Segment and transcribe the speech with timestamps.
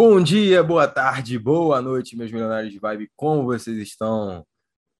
[0.00, 3.10] Bom dia, boa tarde, boa noite, meus milionários de vibe.
[3.16, 4.46] Como vocês estão?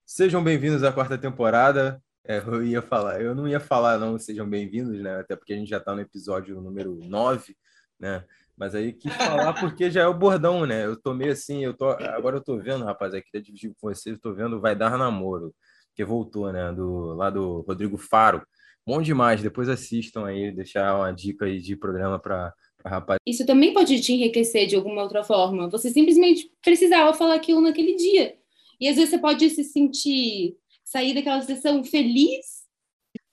[0.04, 2.02] Sejam bem-vindos à quarta temporada.
[2.24, 5.20] É, eu ia falar, eu não ia falar, não, sejam bem-vindos, né?
[5.20, 7.56] Até porque a gente já está no episódio número 9,
[7.96, 8.24] né?
[8.56, 10.84] Mas aí quis falar porque já é o bordão, né?
[10.84, 11.90] Eu tô meio assim, eu tô.
[11.90, 14.98] Agora eu tô vendo, rapaz, aqui queria dividir com vocês, eu tô vendo Vai Dar
[14.98, 15.54] Namoro,
[15.94, 16.72] que voltou, né?
[16.72, 18.44] Do, lá do Rodrigo Faro.
[18.84, 22.52] Bom demais, depois assistam aí, deixar uma dica aí de programa para
[22.84, 23.18] rapaz.
[23.26, 25.68] Isso também pode te enriquecer de alguma outra forma.
[25.68, 28.36] Você simplesmente precisava falar aquilo naquele dia.
[28.80, 32.64] E às vezes você pode se sentir, sair daquela sessão feliz,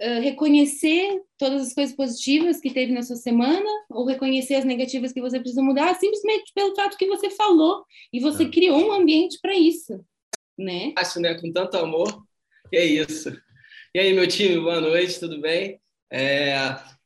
[0.01, 5.11] uh, reconhecer todas as coisas positivas que teve na sua semana, ou reconhecer as negativas
[5.11, 7.85] que você precisa mudar, simplesmente pelo fato que você falou.
[8.11, 8.49] E você é.
[8.49, 10.03] criou um ambiente para isso.
[10.57, 10.93] Né?
[10.97, 11.35] Acho, né?
[11.35, 12.25] Com tanto amor.
[12.69, 13.29] Que é isso.
[13.93, 15.79] E aí, meu time, boa noite, tudo bem?
[16.11, 16.55] É...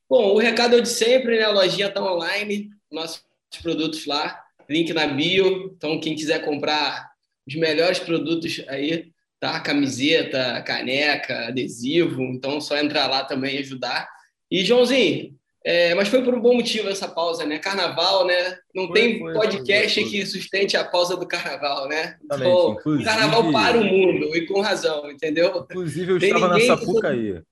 [0.09, 1.43] Bom, o recado é de sempre, né?
[1.43, 3.21] A lojinha está online, nossos
[3.61, 5.71] produtos lá, link na bio.
[5.77, 7.11] Então, quem quiser comprar
[7.47, 9.59] os melhores produtos aí, tá?
[9.59, 12.23] Camiseta, caneca, adesivo.
[12.23, 14.09] Então, só entrar lá também e ajudar.
[14.49, 17.59] E, Joãozinho, é, mas foi por um bom motivo essa pausa, né?
[17.59, 18.57] Carnaval, né?
[18.73, 22.17] Não foi, tem foi, podcast foi, que sustente a pausa do carnaval, né?
[22.23, 25.67] Então, o carnaval para o mundo, e com razão, entendeu?
[25.69, 27.43] Inclusive, eu estava na Sapucaí.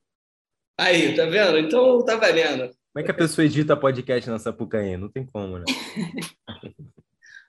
[0.80, 1.58] Aí, tá vendo?
[1.58, 2.70] Então tá valendo.
[2.70, 4.98] Como é que a pessoa edita podcast na Sapucaí?
[4.98, 5.66] Não tem como, né?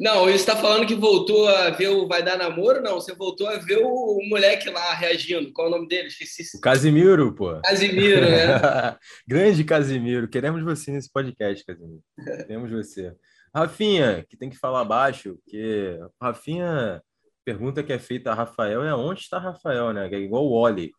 [0.00, 2.80] Não, você está falando que voltou a ver o Vai Dar Namoro?
[2.80, 5.52] Não, você voltou a ver o, moleque lá reagindo.
[5.52, 6.06] Qual é o nome dele?
[6.06, 6.56] Esqueci.
[6.56, 7.60] O Casimiro, pô.
[7.62, 8.96] Casimiro, né?
[9.26, 10.28] Grande Casimiro.
[10.28, 12.00] Queremos você nesse podcast, Casimiro.
[12.16, 13.12] Queremos você.
[13.52, 17.02] Rafinha, que tem que falar baixo, porque Rafinha,
[17.44, 20.08] pergunta que é feita a Rafael é onde está Rafael, né?
[20.12, 20.92] É igual o Oli.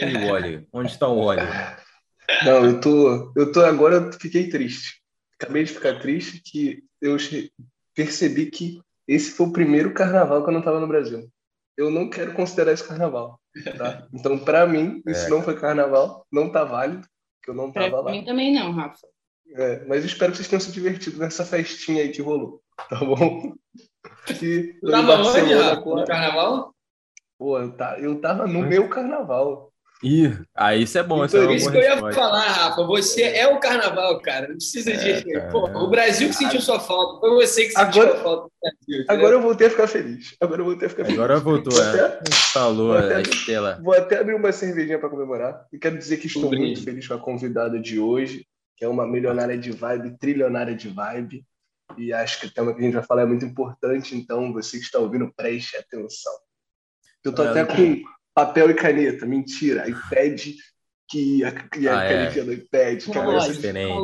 [0.00, 0.68] E o Oli?
[0.72, 1.42] Onde está o Oli?
[2.44, 5.02] Não, eu tô, eu tô agora, eu fiquei triste.
[5.38, 7.16] Acabei de ficar triste que eu
[7.94, 11.28] percebi que esse foi o primeiro carnaval que eu não estava no Brasil.
[11.76, 13.40] Eu não quero considerar esse carnaval,
[13.76, 14.06] tá?
[14.12, 15.28] Então, para mim, isso é.
[15.30, 17.06] não foi carnaval, não tá válido,
[17.42, 18.02] que eu não tava lá.
[18.04, 19.06] Pra mim também não, Rafa.
[19.54, 23.54] É, mas espero que vocês tenham se divertido nessa festinha aí que rolou, tá bom?
[24.38, 25.80] Que tava onde, Rafa?
[25.80, 26.74] No carnaval?
[27.38, 29.71] Pô, eu, tá, eu tava no meu carnaval.
[30.02, 31.24] Ih, aí isso é bom.
[31.24, 32.84] Então, é isso que eu ia falar, Rafa.
[32.84, 34.48] Você é o carnaval, cara.
[34.48, 35.40] Não precisa é, de.
[35.52, 37.20] Pô, o Brasil que sentiu sua falta.
[37.20, 38.50] Foi você que sentiu agora, a falta.
[38.60, 40.34] Brasil, agora eu voltei a ficar feliz.
[40.40, 41.18] Agora eu voltei a ficar feliz.
[41.18, 42.20] Agora voltou, é.
[42.52, 43.80] Falou, a estrela.
[43.80, 45.66] Vou até abrir uma cervejinha para comemorar.
[45.72, 48.44] E quero dizer que estou muito feliz com a convidada de hoje,
[48.76, 51.46] que é uma milionária de vibe, trilionária de vibe.
[51.96, 54.78] E acho que o tema que a gente vai falar é muito importante, então você
[54.78, 56.32] que está ouvindo, preste atenção.
[57.24, 58.02] Eu tô até com
[58.34, 59.26] papel e caneta.
[59.26, 60.50] Mentira, iPad
[61.08, 62.46] que a, que a ah, canetinha é.
[62.46, 63.04] do iPad.
[63.04, 63.94] Que agora é diferente.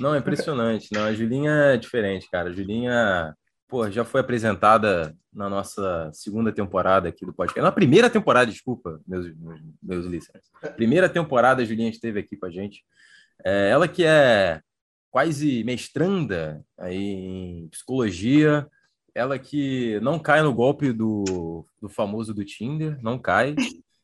[0.00, 0.88] Não, é impressionante.
[0.92, 2.48] Não, a Julinha é diferente, cara.
[2.48, 3.36] A Julinha,
[3.68, 7.62] pô, já foi apresentada na nossa segunda temporada aqui do podcast.
[7.62, 10.46] Na primeira temporada, desculpa, meus, meus, meus listeners.
[10.74, 12.82] Primeira temporada, a Julinha esteve aqui com a gente.
[13.44, 14.60] É, ela que é
[15.10, 18.66] quase mestranda aí em psicologia,
[19.14, 23.54] ela que não cai no golpe do, do famoso do Tinder, não cai.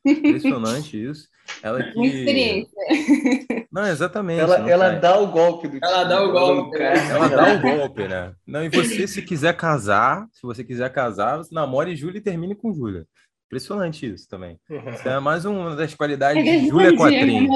[0.05, 1.28] Impressionante isso.
[1.62, 2.00] Ela que.
[2.05, 3.67] Experiência.
[3.71, 4.41] Não, exatamente.
[4.41, 6.78] Ela, não ela dá o golpe do Ela dá o golpe.
[6.78, 8.34] Ela, ela dá o golpe, né?
[8.47, 12.55] Não, e você, se quiser casar, se você quiser casar, você namore Júlia e termine
[12.55, 13.06] com Júlia.
[13.47, 14.59] Impressionante isso também.
[14.69, 17.49] Isso é mais uma das qualidades é de Júlia Quatrinho.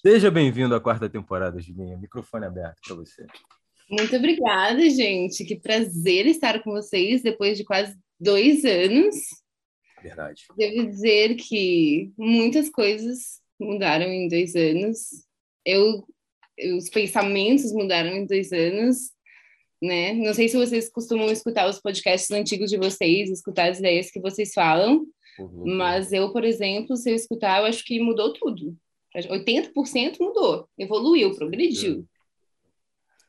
[0.00, 1.98] Seja bem-vindo à quarta temporada, Julinha.
[1.98, 3.26] Microfone aberto para você.
[3.90, 5.44] Muito obrigada, gente.
[5.44, 9.16] Que prazer estar com vocês depois de quase dois anos.
[10.02, 10.44] Verdade.
[10.56, 15.24] Devo dizer que muitas coisas mudaram em dois anos.
[15.64, 16.06] Eu,
[16.76, 19.10] os pensamentos mudaram em dois anos,
[19.82, 20.12] né?
[20.12, 24.20] Não sei se vocês costumam escutar os podcasts antigos de vocês, escutar as ideias que
[24.20, 25.06] vocês falam,
[25.38, 25.76] uhum.
[25.76, 28.76] mas eu, por exemplo, se eu escutar, eu acho que mudou tudo.
[29.16, 32.06] 80% mudou, evoluiu, progrediu.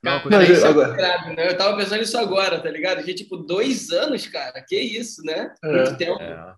[0.03, 0.93] Cara, não, isso é agora...
[0.93, 1.47] grave, né?
[1.49, 3.03] Eu tava pensando nisso agora, tá ligado?
[3.03, 5.53] Que tipo, dois anos, cara, que isso, né?
[5.63, 5.71] É.
[5.71, 6.21] Muito tempo.
[6.21, 6.53] É.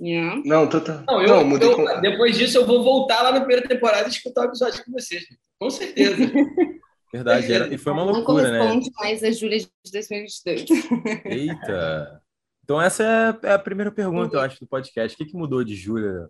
[0.00, 0.42] Yeah.
[0.46, 0.92] Não, tô, tô...
[0.92, 2.00] não, eu, não eu, com...
[2.00, 5.24] depois disso eu vou voltar lá na primeira temporada e escutar o episódio com vocês,
[5.58, 6.16] com certeza.
[7.12, 8.58] Verdade, era, e foi uma loucura, né?
[8.58, 10.68] Não corresponde mais a Júlia de 2022.
[11.26, 12.22] Eita!
[12.64, 13.02] Então essa
[13.42, 15.14] é, é a primeira pergunta, eu acho, do podcast.
[15.14, 16.28] O que, que mudou de Júlia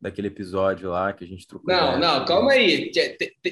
[0.00, 1.74] daquele episódio lá que a gente trocou?
[1.74, 2.90] Não, não, calma aí.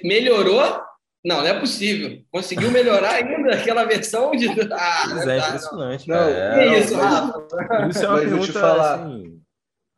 [0.02, 0.80] Melhorou
[1.24, 2.22] não, não é possível.
[2.30, 4.48] Conseguiu melhorar ainda aquela versão de.
[4.72, 6.08] Ah, é tá, impressionante.
[6.08, 7.88] Não, é, é isso, Rafa.
[7.88, 9.04] Isso é uma pergunta, te falar.
[9.04, 9.40] Assim,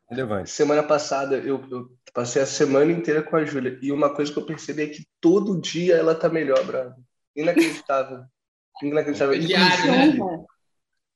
[0.09, 0.51] relevante.
[0.51, 4.39] Semana passada eu, eu, passei a semana inteira com a Júlia e uma coisa que
[4.39, 6.95] eu percebi é que todo dia ela tá melhor, bravo.
[7.37, 8.25] Inacreditável.
[8.83, 9.35] Inacreditável.
[9.35, 10.21] Inclusive,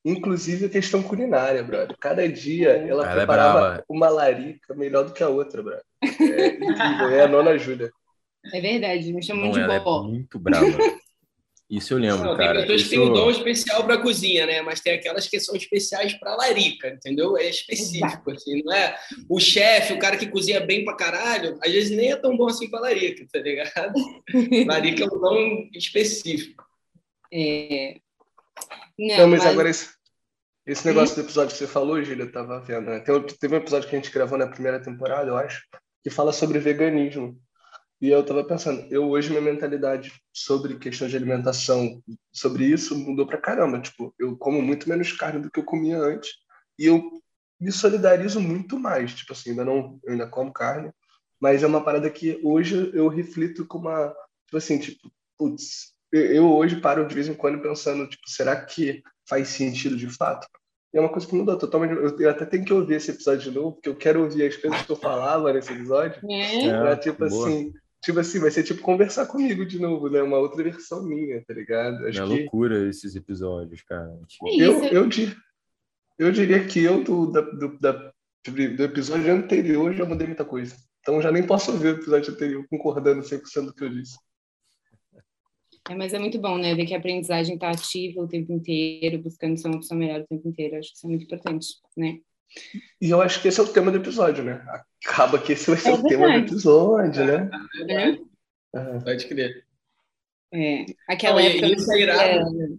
[0.05, 1.97] inclusive a questão culinária, brother.
[1.99, 5.85] Cada dia ela, ela é preparava é uma larica melhor do que a outra, brother.
[6.03, 7.09] É incrível.
[7.11, 7.91] é a nona Júlia.
[8.53, 10.05] É verdade, me chamam de vovó.
[10.05, 10.67] É muito brava.
[11.69, 12.59] Isso eu lembro, não, cara.
[12.59, 14.61] Tem pessoas que têm um dom especial para cozinha, né?
[14.61, 17.39] Mas tem aquelas que são especiais para larica, entendeu?
[17.39, 18.95] É específico, assim, não é?
[19.29, 22.49] O chefe, o cara que cozinha bem para caralho, às vezes nem é tão bom
[22.49, 23.95] assim para larica, tá ligado?
[24.69, 26.65] larica é um dom específico.
[27.33, 27.97] É...
[28.99, 29.89] Não, não mas, mas, agora esse,
[30.67, 33.01] esse negócio do episódio que você falou, Gília, eu tava vendo, né?
[33.01, 35.63] Tem, teve um episódio que a gente gravou na primeira temporada, eu acho,
[36.03, 37.41] que fala sobre veganismo.
[38.05, 43.27] E eu estava pensando, eu hoje minha mentalidade sobre questão de alimentação, sobre isso mudou
[43.27, 43.81] pra caramba.
[43.81, 46.33] Tipo, eu como muito menos carne do que eu comia antes
[46.79, 47.03] e eu
[47.59, 49.15] me solidarizo muito mais.
[49.15, 50.93] Tipo assim, ainda não, eu ainda como carne,
[51.41, 54.15] mas é uma parada que hoje eu reflito com uma,
[54.45, 59.03] tipo assim, tipo, putz, eu hoje paro de vez em quando pensando, tipo, será que
[59.27, 60.47] faz sentido de fato?
[60.93, 61.95] E é uma coisa que mudou totalmente.
[61.95, 64.83] Eu até tenho que ouvir esse episódio de novo, porque eu quero ouvir as coisas
[64.83, 66.21] que eu falava nesse episódio.
[66.31, 66.69] É.
[66.69, 67.49] Pra, tipo boa.
[67.49, 67.73] assim,
[68.05, 70.23] tipo assim, vai ser tipo conversar comigo de novo, né?
[70.23, 72.07] Uma outra versão minha, tá ligado?
[72.07, 72.43] Acho é que...
[72.43, 74.15] loucura esses episódios, cara.
[74.29, 74.49] Tipo...
[74.61, 75.37] Eu, eu, dir...
[76.19, 78.13] eu diria que eu, do, da, do, da,
[78.47, 80.77] do episódio anterior, já mudei muita coisa.
[81.01, 84.17] Então já nem posso ver o episódio anterior concordando 100% do que eu disse.
[85.89, 86.75] É, mas é muito bom, né?
[86.75, 90.27] Ver que a aprendizagem está ativa o tempo inteiro, buscando ser uma pessoa melhor o
[90.27, 90.77] tempo inteiro.
[90.77, 91.67] Acho que isso é muito importante,
[91.97, 92.19] né?
[93.01, 94.65] E eu acho que esse é o tema do episódio, né?
[95.05, 97.51] Acaba que esse vai ser é o tema do episódio, né?
[97.89, 98.11] É.
[98.79, 99.01] é.
[99.01, 99.67] Pode crer.
[100.53, 100.87] É.
[101.09, 101.67] Aquela não, época.
[101.67, 102.79] Isso é irado.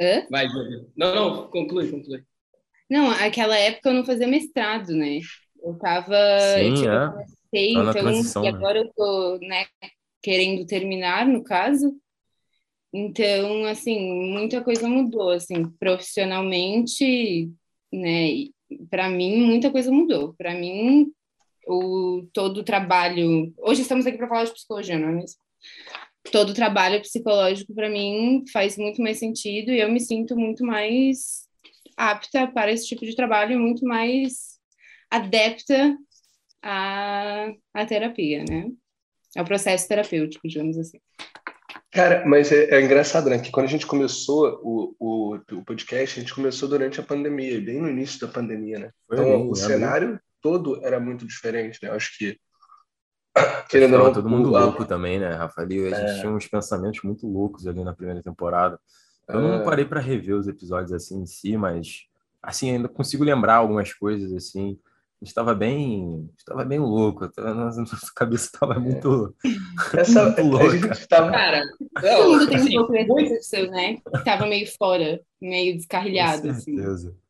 [0.00, 0.26] Hã?
[0.30, 0.46] Vai,
[0.96, 2.22] Não, não, conclui, conclui.
[2.88, 5.18] Não, aquela época eu não fazia mestrado, né?
[5.62, 6.16] Eu tava.
[6.54, 7.22] Sim, eu tinha, é.
[7.52, 8.56] comecei, então, e né?
[8.56, 9.66] agora eu tô, né,
[10.22, 11.94] querendo terminar, no caso.
[12.92, 17.50] Então, assim, muita coisa mudou, assim, profissionalmente,
[17.92, 18.48] né?
[18.90, 20.34] Para mim, muita coisa mudou.
[20.34, 21.12] Para mim,
[21.66, 23.52] o todo o trabalho.
[23.58, 25.40] Hoje estamos aqui para falar de psicologia, não é mesmo?
[26.32, 30.64] Todo o trabalho psicológico para mim faz muito mais sentido e eu me sinto muito
[30.64, 31.46] mais
[31.96, 34.58] apta para esse tipo de trabalho, muito mais
[35.10, 35.96] adepta
[36.62, 38.70] à, à terapia, né?
[39.36, 40.98] É o processo terapêutico, digamos assim.
[41.90, 43.38] Cara, mas é, é, engraçado, né?
[43.38, 47.60] Que quando a gente começou o, o, o, podcast, a gente começou durante a pandemia,
[47.60, 48.90] bem no início da pandemia, né?
[49.06, 51.88] Foi então, o cenário todo era muito diferente, né?
[51.88, 52.38] Eu acho que.
[53.70, 54.12] Querendo ou não.
[54.12, 55.62] todo mundo louco também, né, Rafa?
[55.62, 56.20] Ali, a gente é...
[56.20, 58.78] tinha uns pensamentos muito loucos ali na primeira temporada.
[59.26, 59.64] Eu não é.
[59.64, 62.06] parei para rever os episódios assim em si, mas
[62.42, 64.78] assim ainda consigo lembrar algumas coisas assim
[65.22, 68.78] estava bem, estava bem louco, nossa cabeça estava é.
[68.78, 69.34] muito,
[69.94, 71.06] Essa, muito louca.
[71.08, 71.30] Tava...
[71.30, 71.62] Cara,
[72.00, 73.72] todo mundo tem um assim, pouco desse muito...
[73.72, 73.98] né?
[74.14, 76.42] Estava meio fora, meio descarrilhado.
[76.42, 76.76] Com assim.
[76.76, 77.08] certeza.
[77.08, 77.27] Assim.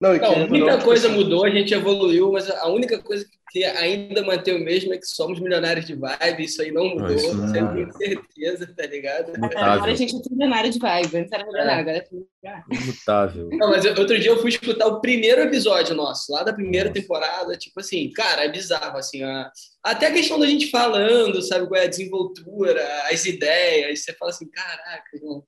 [0.00, 4.22] Não, não muita não, coisa mudou, a gente evoluiu, mas a única coisa que ainda
[4.24, 7.46] mantém o mesmo é que somos milionários de vibe, isso aí não mudou, isso não...
[7.46, 9.32] você tem certeza, tá ligado?
[9.56, 11.80] Agora a gente é milionário de vibe, antes era milionário, é.
[11.80, 12.26] agora é tudo
[12.70, 13.48] Imutável.
[13.52, 17.00] Não, mas outro dia eu fui escutar o primeiro episódio nosso, lá da primeira Nossa.
[17.00, 19.50] temporada, tipo assim, cara, é bizarro, assim, a...
[19.82, 24.30] até a questão da gente falando, sabe, qual é a desenvoltura, as ideias, você fala
[24.30, 25.44] assim, caraca, irmão,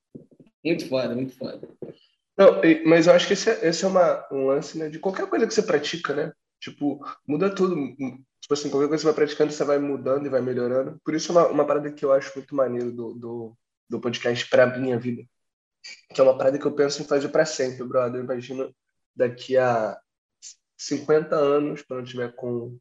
[0.62, 1.60] muito foda, muito foda.
[2.36, 5.28] Não, mas eu acho que esse é, esse é uma, um lance né, de qualquer
[5.28, 6.32] coisa que você pratica, né?
[6.60, 7.74] Tipo, muda tudo.
[8.40, 10.98] Tipo assim, qualquer coisa que você vai praticando, você vai mudando e vai melhorando.
[11.04, 13.58] Por isso, uma, uma parada que eu acho muito maneiro do, do,
[13.88, 15.22] do podcast pra minha vida,
[16.14, 18.20] que é uma parada que eu penso em fazer para sempre, brother.
[18.20, 18.74] Eu imagino
[19.14, 19.98] daqui a
[20.76, 22.78] 50 anos, quando eu tiver com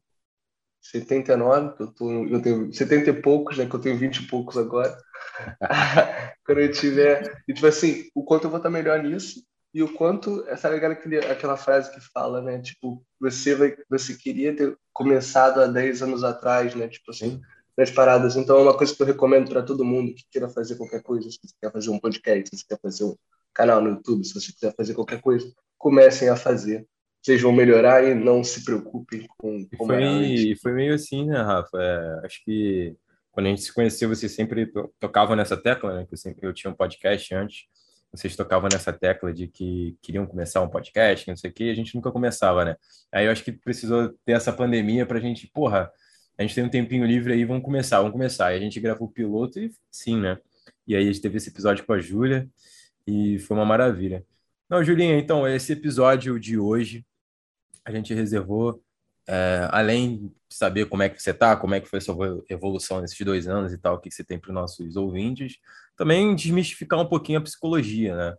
[0.82, 3.66] 79, que eu, tô, eu tenho 70 e poucos, né?
[3.66, 4.96] Que eu tenho 20 e poucos agora.
[6.44, 7.42] quando eu tiver.
[7.46, 10.44] E, tipo assim, o quanto eu vou estar melhor nisso e o quanto.
[10.48, 12.60] Essa é aquele, aquela frase que fala, né?
[12.60, 16.88] Tipo, você, vai, você queria ter começado há 10 anos atrás, né?
[16.88, 17.40] Tipo assim,
[17.76, 18.36] nas paradas.
[18.36, 21.30] Então é uma coisa que eu recomendo para todo mundo que queira fazer qualquer coisa.
[21.30, 23.16] Se você quer fazer um podcast, se você quer fazer um
[23.54, 26.86] canal no YouTube, se você quiser fazer qualquer coisa, comecem a fazer.
[27.22, 31.78] Vocês vão melhorar e não se preocupem com como foi, foi meio assim, né, Rafa?
[31.80, 32.96] É, acho que
[33.30, 36.06] quando a gente se conheceu, você sempre tocava nessa tecla, né?
[36.06, 37.66] Que eu, sempre, eu tinha um podcast antes,
[38.12, 41.70] vocês tocavam nessa tecla de que queriam começar um podcast, não sei o que, e
[41.70, 42.76] a gente nunca começava, né?
[43.12, 45.90] Aí eu acho que precisou ter essa pandemia para a gente, porra,
[46.36, 48.52] a gente tem um tempinho livre aí, vamos começar, vamos começar.
[48.52, 50.38] E a gente gravou o piloto e sim, né?
[50.86, 52.48] E aí a gente teve esse episódio com a Júlia
[53.06, 54.24] e foi uma maravilha.
[54.68, 57.04] Não, Julinha, então, esse episódio de hoje
[57.84, 58.82] a gente reservou
[59.28, 62.44] é, além de saber como é que você está, como é que foi a sua
[62.48, 65.58] evolução nesses dois anos e tal, o que você tem para os nossos ouvintes,
[65.96, 68.36] também desmistificar um pouquinho a psicologia, né?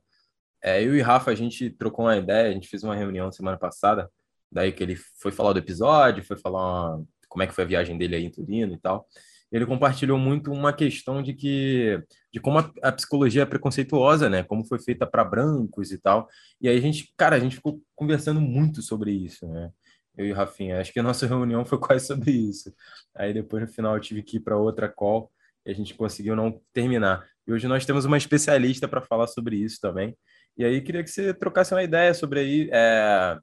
[0.62, 3.58] É, eu e Rafa, a gente trocou uma ideia, a gente fez uma reunião semana
[3.58, 4.10] passada,
[4.52, 7.68] daí que ele foi falar do episódio, foi falar uma, como é que foi a
[7.68, 9.06] viagem dele aí em Turino e tal.
[9.54, 14.44] Ele compartilhou muito uma questão de que de como a, a psicologia é preconceituosa, né?
[14.44, 16.28] Como foi feita para brancos e tal.
[16.60, 19.70] E aí a gente, cara, a gente ficou conversando muito sobre isso, né?
[20.18, 20.80] eu e o Rafinha.
[20.80, 22.74] Acho que a nossa reunião foi quase sobre isso.
[23.16, 25.32] Aí depois no final eu tive que ir para outra call
[25.66, 27.26] e a gente conseguiu não terminar.
[27.48, 30.16] E hoje nós temos uma especialista para falar sobre isso também.
[30.58, 33.38] E aí queria que você trocasse uma ideia sobre aí, é,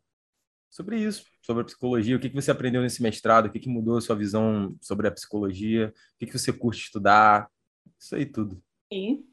[0.71, 3.69] sobre isso, sobre a psicologia, o que, que você aprendeu nesse mestrado, o que, que
[3.69, 7.51] mudou a sua visão sobre a psicologia, o que, que você curte estudar,
[7.99, 8.63] isso aí tudo.
[8.93, 9.25] Sim.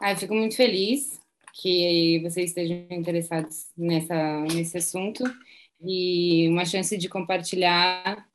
[0.00, 1.20] Ah, eu fico muito feliz
[1.54, 5.24] que vocês estejam interessados nessa, nesse assunto
[5.82, 8.26] e uma chance de compartilhar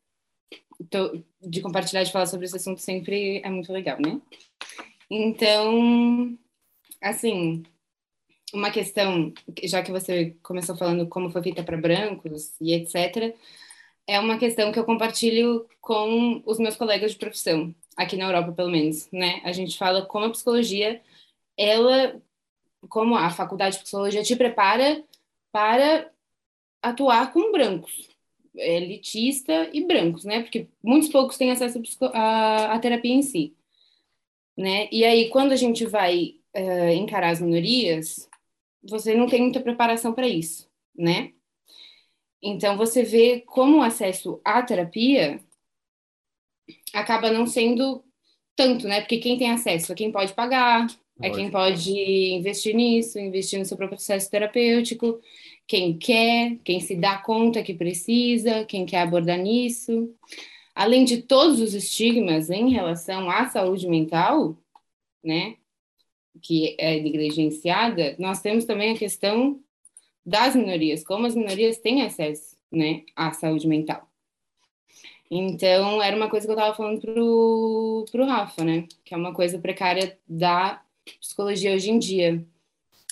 [1.41, 4.19] de compartilhar de falar sobre esse assunto sempre é muito legal, né?
[5.09, 6.37] Então,
[7.01, 7.63] assim,
[8.55, 9.33] uma questão,
[9.63, 13.35] já que você começou falando como foi feita para brancos e etc,
[14.07, 18.53] é uma questão que eu compartilho com os meus colegas de profissão, aqui na Europa
[18.53, 19.41] pelo menos, né?
[19.43, 21.01] A gente fala como a psicologia,
[21.57, 22.21] ela,
[22.89, 25.03] como a faculdade de psicologia te prepara
[25.51, 26.11] para
[26.81, 28.09] atuar com brancos,
[28.55, 30.41] elitista e brancos, né?
[30.41, 31.81] Porque muitos poucos têm acesso
[32.13, 33.55] à, terapia em si,
[34.57, 34.87] né?
[34.91, 38.29] E aí, quando a gente vai uh, encarar as minorias,
[38.87, 41.31] você não tem muita preparação para isso, né?
[42.41, 45.39] Então, você vê como o acesso à terapia
[46.93, 48.03] acaba não sendo
[48.55, 49.01] tanto, né?
[49.01, 50.87] Porque quem tem acesso é quem pode pagar,
[51.21, 55.19] é quem pode investir nisso, investir no seu próprio processo terapêutico
[55.67, 60.13] quem quer, quem se dá conta que precisa, quem quer abordar nisso.
[60.75, 64.57] Além de todos os estigmas em relação à saúde mental,
[65.23, 65.57] né,
[66.45, 69.59] que é negligenciada, nós temos também a questão
[70.23, 74.07] das minorias, como as minorias têm acesso, né, à saúde mental.
[75.29, 79.33] Então, era uma coisa que eu estava falando pro, pro Rafa, né, que é uma
[79.33, 80.83] coisa precária da
[81.19, 82.45] psicologia hoje em dia,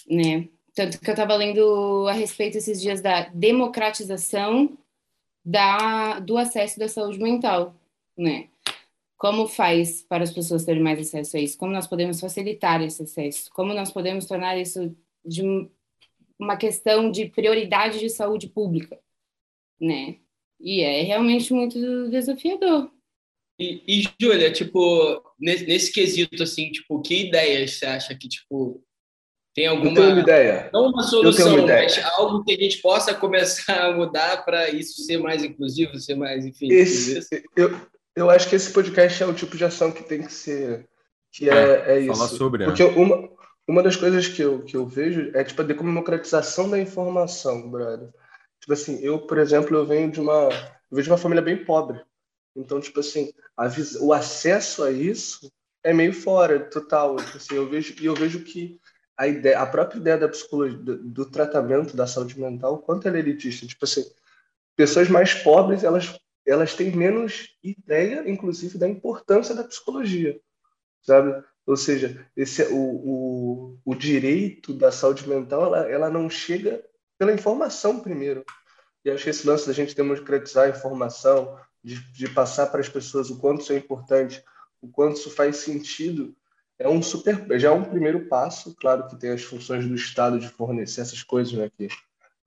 [0.08, 4.78] né, tanto que eu estava lendo a respeito esses dias da democratização
[5.44, 7.76] da, do acesso da saúde mental,
[8.16, 8.50] né?
[9.24, 11.58] Como faz para as pessoas terem mais acesso a isso?
[11.58, 13.50] Como nós podemos facilitar esse acesso?
[13.54, 15.42] Como nós podemos tornar isso de
[16.38, 19.00] uma questão de prioridade de saúde pública,
[19.80, 20.18] né?
[20.60, 22.92] E é realmente muito desafiador.
[23.58, 28.84] E, e Júlia, tipo, nesse, nesse quesito, assim, tipo, que ideias você acha que, tipo,
[29.56, 30.70] tem alguma eu tenho uma ideia.
[30.74, 35.02] Não uma solução, uma mas algo que a gente possa começar a mudar para isso
[35.04, 36.68] ser mais inclusivo, ser mais, enfim.
[36.74, 37.26] Esse,
[37.56, 37.70] eu,
[38.16, 40.88] eu acho que esse podcast é o tipo de ação que tem que ser.
[41.32, 42.16] Que é, é, é isso.
[42.16, 43.30] Falar sobre, Porque uma,
[43.68, 48.10] uma das coisas que eu, que eu vejo é tipo a democratização da informação, brother.
[48.60, 51.66] Tipo assim, eu, por exemplo, eu venho de uma, eu venho de uma família bem
[51.66, 52.02] pobre.
[52.56, 53.68] Então, tipo assim, a,
[54.00, 55.52] o acesso a isso
[55.84, 57.16] é meio fora, total.
[57.18, 58.80] Tipo assim, eu vejo, e eu vejo que
[59.18, 63.18] a, ideia, a própria ideia da psicologia, do, do, tratamento da saúde mental, quanto ela
[63.18, 63.66] é elitista.
[63.66, 64.06] Tipo assim,
[64.76, 70.40] pessoas mais pobres, elas, elas têm menos ideia, inclusive, da importância da psicologia,
[71.02, 71.44] sabe?
[71.66, 76.84] Ou seja, esse, o, o, o direito da saúde mental, ela, ela não chega
[77.18, 78.44] pela informação primeiro.
[79.06, 82.90] E acho que esse lance da gente democratizar a informação, de, de passar para as
[82.90, 84.44] pessoas o quanto isso é importante,
[84.82, 86.36] o quanto isso faz sentido,
[86.80, 88.76] é um super, já é um primeiro passo.
[88.76, 91.70] Claro que tem as funções do Estado de fornecer essas coisas, né?
[91.78, 91.88] Que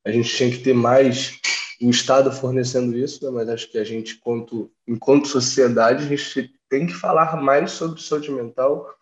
[0.04, 1.38] a gente tinha que ter mais
[1.80, 3.30] o Estado fornecendo isso, né?
[3.30, 8.00] mas acho que a gente, enquanto, enquanto sociedade, a gente tem que falar mais sobre
[8.00, 8.94] saúde mental.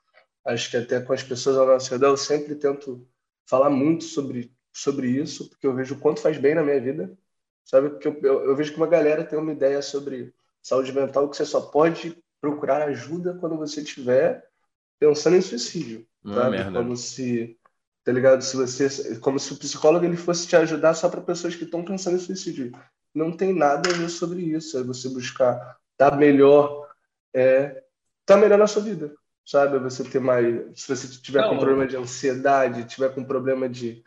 [0.44, 3.06] Acho que até com as pessoas ao nosso redor, eu sempre tento
[3.46, 7.16] falar muito sobre, sobre isso, porque eu vejo o quanto faz bem na minha vida,
[7.64, 7.90] sabe?
[7.90, 11.36] Porque eu, eu, eu vejo que uma galera tem uma ideia sobre saúde mental que
[11.36, 14.46] você só pode procurar ajuda quando você tiver
[14.98, 16.06] pensando em suicídio.
[16.22, 16.50] Uma sabe?
[16.56, 16.78] merda.
[16.78, 17.58] Como se,
[18.04, 18.42] tá ligado?
[18.42, 21.84] Se você, como se o psicólogo ele fosse te ajudar só para pessoas que estão
[21.84, 22.72] pensando em suicídio.
[23.14, 24.78] Não tem nada a ver sobre isso.
[24.78, 25.54] É você buscar
[25.92, 26.88] estar tá melhor,
[27.32, 27.82] é,
[28.26, 29.14] tá melhor na sua vida,
[29.46, 29.78] sabe?
[29.78, 34.04] Você ter mais, se você tiver Não, com problema de ansiedade, tiver com problema de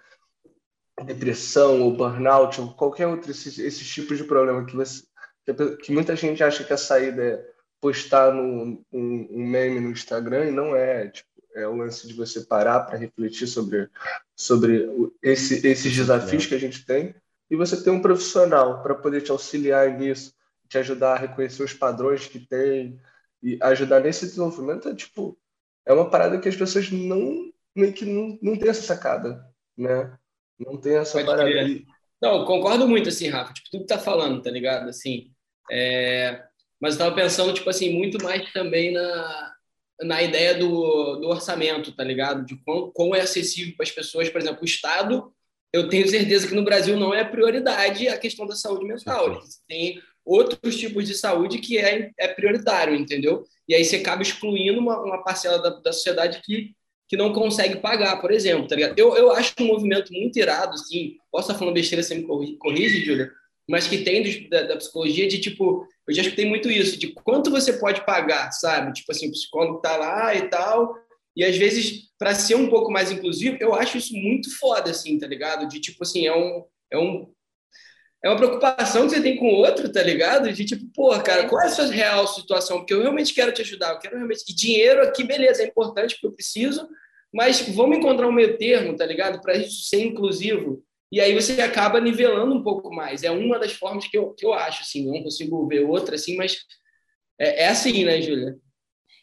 [1.05, 5.03] depressão ou burnout ou qualquer outro esses, esses tipos de problema que você
[5.81, 7.45] que muita gente acha que a saída é
[7.79, 11.07] postar no, um, um, meme no Instagram e não é.
[11.07, 13.89] Tipo, é o lance de você parar para refletir sobre,
[14.35, 14.87] sobre
[15.23, 17.15] esse, esses desafios que a gente tem.
[17.49, 20.33] e você tem um profissional para poder te auxiliar nisso,
[20.69, 22.99] te ajudar a reconhecer os padrões que tem
[23.41, 25.37] e ajudar nesse desenvolvimento, é tipo,
[25.85, 29.43] é uma parada que as pessoas não meio que não, não tem essa sacada,
[29.75, 30.15] né?
[30.59, 31.49] Não tem essa Pode parada.
[31.49, 31.85] aí.
[32.21, 34.89] Não, concordo muito, assim, Rafa, tipo, tudo que tá falando, tá ligado?
[34.89, 35.31] Assim,
[35.71, 36.43] é...
[36.79, 39.55] mas eu tava pensando, tipo assim, muito mais também na,
[40.01, 42.45] na ideia do, do orçamento, tá ligado?
[42.45, 45.31] De quão, quão é acessível para as pessoas, por exemplo, o Estado,
[45.73, 49.41] eu tenho certeza que no Brasil não é prioridade a questão da saúde mental.
[49.67, 53.45] Tem outros tipos de saúde que é, é prioritário, entendeu?
[53.67, 56.75] E aí você acaba excluindo uma, uma parcela da, da sociedade que
[57.07, 58.99] que não consegue pagar, por exemplo, tá ligado?
[58.99, 63.05] Eu, eu acho um movimento muito irado, assim, posso estar falando besteira, você me corrige,
[63.05, 63.31] Júlia,
[63.67, 67.07] mas que tem do, da, da, psicologia de, tipo, eu já escutei muito isso, de
[67.13, 68.93] quanto você pode pagar, sabe?
[68.93, 70.95] Tipo assim, o psicólogo tá lá e tal,
[71.35, 75.19] e às vezes, para ser um pouco mais inclusivo, eu acho isso muito foda, assim,
[75.19, 75.67] tá ligado?
[75.67, 77.31] De, tipo assim, é um, é um
[78.23, 80.51] é uma preocupação que você tem com o outro, tá ligado?
[80.51, 82.79] De tipo, pô, cara, qual é a sua real situação?
[82.79, 84.43] Porque eu realmente quero te ajudar, eu quero realmente.
[84.49, 86.89] E dinheiro aqui, beleza, é importante porque eu preciso,
[87.31, 89.39] mas vamos encontrar um meio termo, tá ligado?
[89.41, 90.83] Para isso ser inclusivo.
[91.11, 93.23] E aí você acaba nivelando um pouco mais.
[93.23, 96.35] É uma das formas que eu, que eu acho, assim, não consigo ver outra, assim,
[96.35, 96.57] mas
[97.39, 98.57] é, é assim, né, Júlia?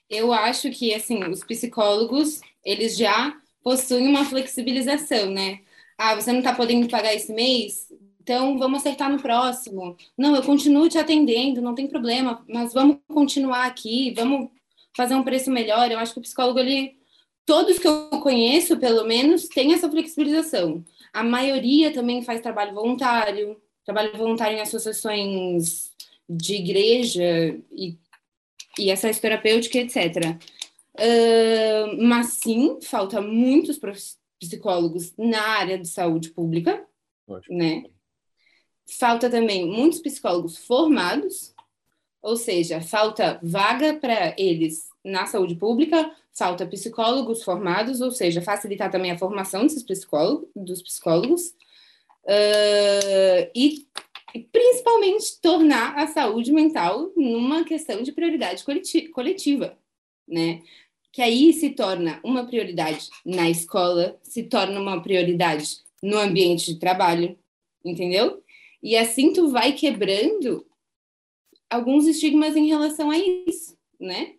[0.08, 5.60] Eu acho que, assim, os psicólogos, eles já possuem uma flexibilização, né?
[5.98, 7.88] Ah, você não está podendo pagar esse mês?
[8.20, 9.96] Então, vamos acertar no próximo.
[10.16, 14.48] Não, eu continuo te atendendo, não tem problema, mas vamos continuar aqui, vamos
[14.96, 15.90] fazer um preço melhor.
[15.90, 16.96] Eu acho que o psicólogo, ele,
[17.44, 20.82] todos que eu conheço, pelo menos, tem essa flexibilização.
[21.14, 25.92] A maioria também faz trabalho voluntário, trabalho voluntário em associações
[26.28, 27.96] de igreja e,
[28.78, 30.36] e acesso terapêutica, etc.
[30.96, 33.80] Uh, mas sim, falta muitos
[34.40, 36.84] psicólogos na área de saúde pública,
[37.48, 37.84] né?
[38.86, 41.54] falta também muitos psicólogos formados,
[42.20, 48.90] ou seja, falta vaga para eles na saúde pública, falta psicólogos formados, ou seja, facilitar
[48.90, 51.54] também a formação desses psicólogos, dos psicólogos,
[52.24, 53.86] uh, e,
[54.34, 58.64] e principalmente tornar a saúde mental numa questão de prioridade
[59.12, 59.78] coletiva,
[60.26, 60.62] né?
[61.12, 66.80] Que aí se torna uma prioridade na escola, se torna uma prioridade no ambiente de
[66.80, 67.38] trabalho,
[67.84, 68.42] entendeu?
[68.82, 70.66] E assim tu vai quebrando
[71.70, 74.34] alguns estigmas em relação a isso, né?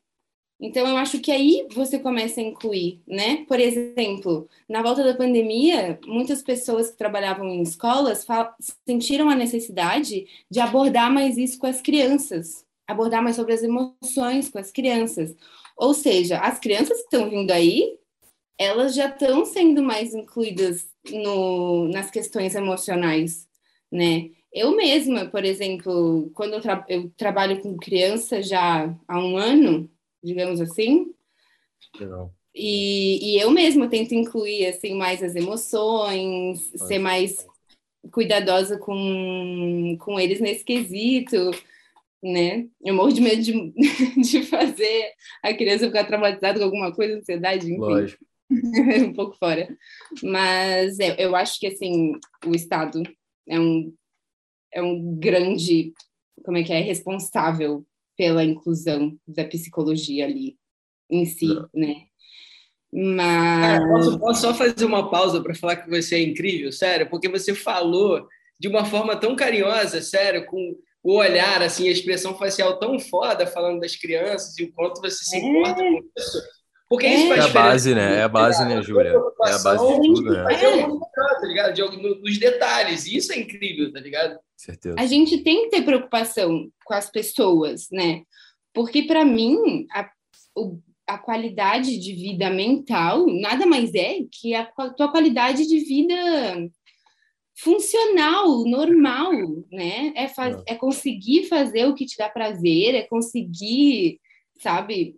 [0.59, 3.45] Então eu acho que aí você começa a incluir, né?
[3.45, 8.25] Por exemplo, na volta da pandemia, muitas pessoas que trabalhavam em escolas
[8.87, 14.49] sentiram a necessidade de abordar mais isso com as crianças, abordar mais sobre as emoções
[14.49, 15.35] com as crianças.
[15.77, 17.97] Ou seja, as crianças que estão vindo aí,
[18.57, 23.47] elas já estão sendo mais incluídas no, nas questões emocionais,
[23.91, 24.29] né?
[24.53, 29.89] Eu mesma, por exemplo, quando eu, tra eu trabalho com criança já há um ano,
[30.25, 31.13] digamos assim,
[31.99, 32.33] Legal.
[32.53, 37.45] E, e eu mesma tento incluir assim mais as emoções, ser mais
[38.11, 41.51] cuidadosa com, com eles nesse quesito,
[42.23, 42.67] né?
[42.81, 43.73] Eu morro de medo de,
[44.21, 45.11] de fazer
[45.43, 47.77] a criança ficar traumatizada com alguma coisa, ansiedade, enfim.
[47.77, 48.25] Lógico.
[48.49, 49.75] um pouco fora.
[50.23, 52.13] Mas é, eu acho que assim,
[52.45, 53.01] o Estado
[53.47, 53.93] é um
[54.71, 55.93] é um grande,
[56.43, 57.85] como é que é, responsável
[58.17, 60.57] pela inclusão da psicologia ali
[61.09, 61.69] em si, Não.
[61.73, 61.95] né?
[62.91, 63.79] Mas.
[63.79, 67.27] Cara, posso, posso só fazer uma pausa para falar que você é incrível, sério, porque
[67.27, 68.25] você falou
[68.59, 73.45] de uma forma tão carinhosa, sério, com o olhar, assim, a expressão facial tão foda
[73.45, 75.91] falando das crianças e o quanto você se importa é.
[75.91, 76.41] com isso.
[76.87, 78.15] Porque isso faz é a base, né?
[78.17, 79.13] É a base, né, Júlia?
[79.45, 80.53] É a base de tudo, né?
[80.53, 80.87] É.
[80.87, 81.73] Tá ligado?
[81.73, 83.05] De, nos detalhes.
[83.07, 84.37] E isso é incrível, tá ligado?
[84.55, 84.95] Certeza.
[84.99, 88.21] A gente tem que ter preocupação com as pessoas, né?
[88.73, 90.07] Porque, para mim, a,
[90.55, 96.15] o, a qualidade de vida mental nada mais é que a tua qualidade de vida
[97.57, 99.31] funcional, normal,
[99.71, 100.13] né?
[100.15, 100.73] É, faz, é.
[100.73, 104.19] é conseguir fazer o que te dá prazer, é conseguir,
[104.61, 105.15] sabe,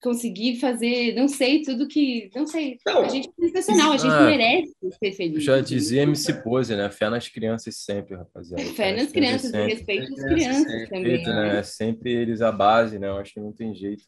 [0.00, 2.30] conseguir fazer, não sei, tudo que.
[2.34, 2.78] Não sei.
[2.86, 3.02] Não.
[3.02, 5.42] A gente é sensacional, a gente ah, merece ser feliz.
[5.42, 6.88] Já dizia MC Pose, né?
[6.90, 8.62] Fé nas crianças sempre, rapaziada.
[8.62, 9.74] Fé, Fé nas crianças, sempre.
[9.74, 10.88] respeito às crianças sempre.
[10.88, 11.24] também.
[11.24, 11.58] né?
[11.58, 13.08] É sempre eles a base, né?
[13.08, 14.04] Eu acho que não tem jeito.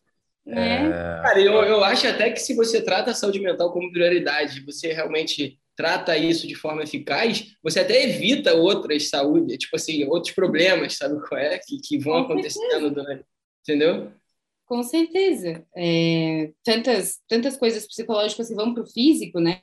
[0.47, 0.87] É.
[0.87, 0.91] É...
[1.23, 4.93] Cara, eu, eu acho até que se você trata a saúde mental como prioridade, você
[4.93, 10.97] realmente trata isso de forma eficaz, você até evita outras saúde, tipo assim, outros problemas,
[10.97, 11.59] sabe qual é?
[11.59, 13.25] Que, que vão acontecendo durante.
[13.63, 14.13] Entendeu?
[14.71, 15.67] Com certeza.
[15.77, 19.63] É, tantas, tantas coisas psicológicas que vão para o físico, né?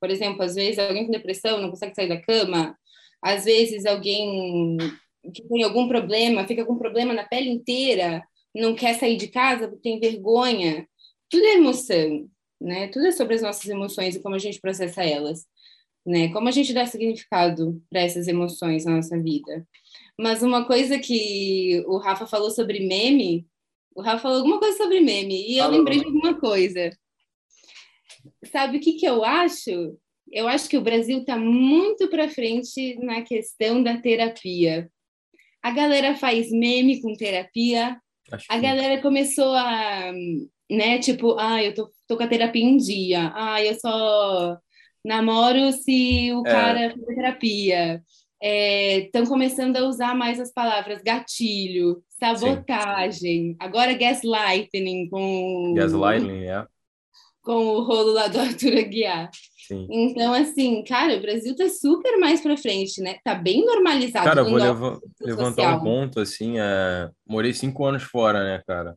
[0.00, 2.76] Por exemplo, às vezes alguém com depressão não consegue sair da cama,
[3.22, 4.76] às vezes alguém
[5.32, 8.20] que tem algum problema, fica com problema na pele inteira,
[8.52, 10.88] não quer sair de casa porque tem vergonha.
[11.30, 12.28] Tudo é emoção,
[12.60, 12.88] né?
[12.88, 15.46] Tudo é sobre as nossas emoções e como a gente processa elas,
[16.04, 16.32] né?
[16.32, 19.64] Como a gente dá significado para essas emoções na nossa vida.
[20.18, 23.46] Mas uma coisa que o Rafa falou sobre meme,
[23.98, 26.90] o Rafa falou alguma coisa sobre meme e eu lembrei de alguma coisa.
[28.52, 29.98] Sabe o que que eu acho?
[30.30, 34.90] Eu acho que o Brasil está muito para frente na questão da terapia.
[35.62, 37.98] A galera faz meme com terapia.
[38.30, 40.12] Acho A que- galera começou a,
[40.70, 43.32] né, tipo, ah, eu tô, tô com a terapia em dia.
[43.34, 44.56] Ah, eu só
[45.04, 46.50] namoro se o É.
[46.50, 48.02] cara fizer terapia.
[48.40, 56.66] Estão começando a usar mais as palavras gatilho, sabotagem, agora gaslighting com, Gaslighting, é.
[57.42, 59.30] com o rolo lá do Arthur Aguiar.
[59.66, 59.86] Sim.
[59.90, 63.18] Então, assim, cara, o Brasil tá super mais pra frente, né?
[63.22, 64.24] Tá bem normalizado.
[64.24, 65.76] Cara, vou leva- levantar social.
[65.80, 67.10] um ponto, assim, é...
[67.26, 68.96] morei cinco anos fora, né, cara?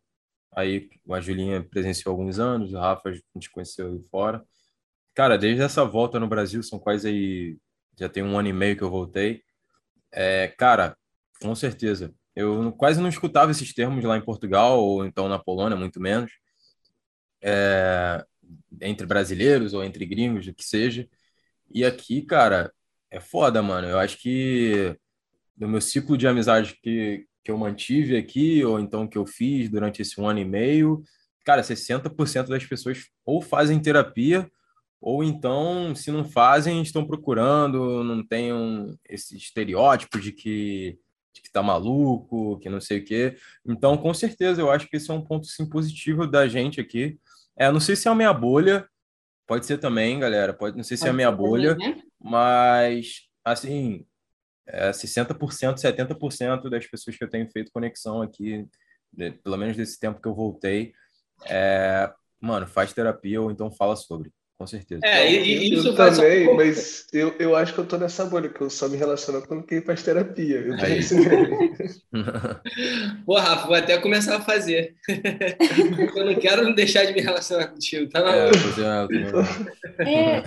[0.56, 4.44] Aí a Julinha presenciou alguns anos, o Rafa a gente conheceu aí fora.
[5.14, 7.58] Cara, desde essa volta no Brasil, são quase aí,
[8.00, 9.44] já tem um ano e meio que eu voltei.
[10.12, 10.98] É, cara,
[11.42, 12.14] com certeza.
[12.36, 16.32] Eu quase não escutava esses termos lá em Portugal, ou então na Polônia, muito menos.
[17.42, 18.26] É,
[18.82, 21.08] entre brasileiros ou entre gringos, o que seja.
[21.74, 22.72] E aqui, cara,
[23.10, 23.88] é foda, mano.
[23.88, 24.96] Eu acho que
[25.56, 29.70] do meu ciclo de amizade que, que eu mantive aqui, ou então que eu fiz
[29.70, 31.04] durante esse um ano e meio,
[31.46, 34.50] cara, 60% das pessoas ou fazem terapia,
[35.02, 41.00] ou então, se não fazem, estão procurando, não tem um, esse estereótipo de que,
[41.34, 43.36] de que tá maluco, que não sei o quê.
[43.66, 47.20] Então, com certeza, eu acho que esse é um ponto sim, positivo da gente aqui.
[47.58, 48.88] É, não sei se é a minha bolha,
[49.48, 51.76] pode ser também, galera, pode, não sei se é a Pode minha ser também, bolha,
[51.76, 52.02] né?
[52.20, 54.06] mas, assim,
[54.68, 58.68] é 60%, 70% das pessoas que eu tenho feito conexão aqui,
[59.12, 60.94] de- pelo menos desse tempo que eu voltei,
[61.48, 65.02] é, mano, faz terapia ou então fala sobre, com certeza.
[65.04, 68.26] É, e, e isso eu só- também, mas eu, eu acho que eu tô nessa
[68.26, 70.60] bolha, que eu só me relaciono com quem faz terapia.
[70.60, 71.16] Eu tô nesse.
[73.26, 74.96] Pô, Rafa, vou até começar a fazer.
[76.16, 78.58] eu não quero deixar de me relacionar contigo, tá É, maluco?
[78.62, 79.04] pois é,
[80.00, 80.44] eu É,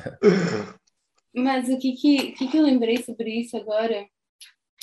[1.35, 4.07] mas o que que, que que eu lembrei sobre isso agora?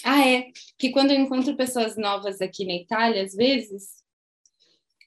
[0.04, 4.02] Ah, é, que quando eu encontro pessoas novas aqui na Itália, às vezes,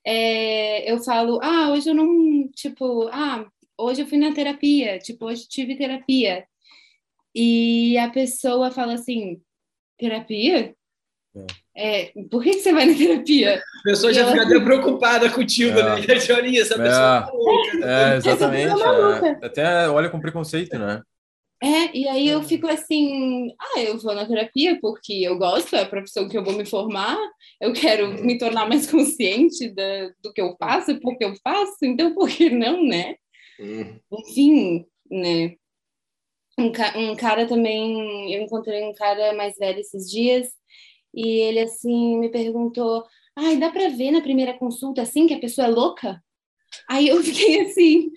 [0.06, 3.44] é, eu falo, ah, hoje eu não, tipo, ah,
[3.78, 6.44] hoje eu fui na terapia, tipo, hoje tive terapia.
[7.34, 9.40] E a pessoa fala assim,
[9.98, 10.74] terapia?
[11.76, 13.56] É, por que, que você vai na terapia?
[13.80, 15.82] A pessoa já E ela- fica até preocupada contigo, É.
[15.82, 15.96] né?
[16.30, 16.84] Já olha essa pessoa
[17.18, 17.20] É.
[17.22, 17.78] tá louca.
[17.84, 18.72] É, exatamente.
[18.72, 19.26] Pessoa é maluca.
[19.42, 19.46] é.
[19.46, 21.02] Até olha com preconceito, né?
[21.62, 25.80] É, e aí eu fico assim, ah, eu vou na terapia porque eu gosto, é
[25.82, 27.16] a profissão que eu vou me formar,
[27.60, 31.34] eu quero me tornar mais consciente da, do que eu faço e por que eu
[31.42, 33.16] faço, então por que não, né?
[33.60, 33.98] Hum.
[34.12, 35.56] Enfim, né?
[36.58, 40.48] Um, ca- um cara também, eu encontrei um cara mais velho esses dias
[41.12, 43.04] e ele assim me perguntou,
[43.36, 46.22] ai, dá pra ver na primeira consulta assim que a pessoa é louca?
[46.88, 48.10] Aí eu fiquei assim,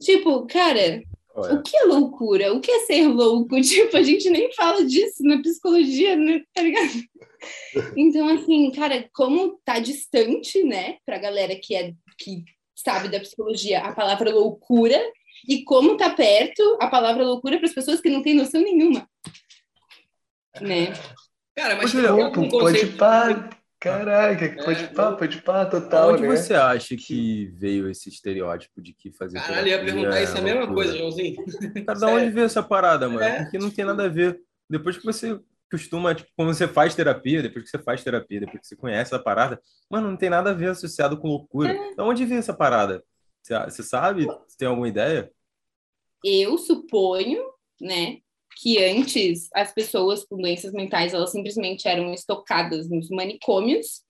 [0.00, 1.02] tipo, cara,
[1.34, 2.52] Olha, o que é loucura?
[2.54, 3.58] O que é ser louco?
[3.62, 6.42] Tipo, a gente nem fala disso na psicologia, né?
[6.54, 6.90] Tá ligado?
[7.96, 12.44] Então, assim, cara, como tá distante, né, pra galera que é que
[12.82, 14.98] sabe da psicologia, a palavra loucura,
[15.48, 19.08] e como tá perto a palavra loucura para as pessoas que não têm noção nenhuma.
[20.60, 20.92] Né?
[21.56, 22.96] Cara, mas Ô, tem algum Pô, pode conceito...
[22.96, 23.50] pá.
[23.82, 26.36] Caraca, É, pode pá, pode pá, total, onde né?
[26.36, 30.36] você acha que veio esse estereótipo de que fazer Caralho, eu ia perguntar é isso
[30.36, 30.74] a mesma loucura?
[30.74, 31.36] coisa, Joãozinho.
[31.86, 33.22] Cara, da onde veio essa parada, mano?
[33.22, 33.42] É.
[33.42, 34.38] Porque não tem nada a ver.
[34.68, 35.40] Depois que você
[35.70, 39.14] costuma, tipo, quando você faz terapia, depois que você faz terapia, depois que você conhece
[39.14, 41.72] a parada, mano, não tem nada a ver associado com loucura.
[41.72, 41.94] É.
[41.94, 43.04] Da onde veio essa parada?
[43.42, 44.24] Você, você sabe?
[44.24, 45.30] Você tem alguma ideia?
[46.24, 47.42] Eu suponho,
[47.80, 48.18] né,
[48.60, 54.02] que antes as pessoas com doenças mentais elas simplesmente eram estocadas nos manicômios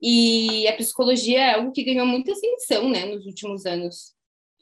[0.00, 4.14] e a psicologia é algo que ganhou muita ascensão, né, nos últimos anos.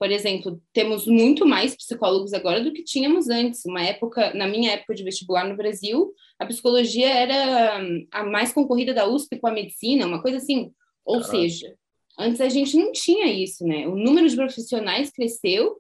[0.02, 3.64] Por exemplo, temos muito mais psicólogos agora do que tínhamos antes.
[3.64, 8.52] Uma época, na minha época de vestibular no Brasil, a psicologia era hum, a mais
[8.52, 10.72] concorrida da USP com a medicina, uma coisa assim.
[11.04, 11.30] Ou Caraca.
[11.30, 11.76] seja,
[12.18, 13.86] antes a gente não tinha isso, né?
[13.86, 15.76] O número de profissionais cresceu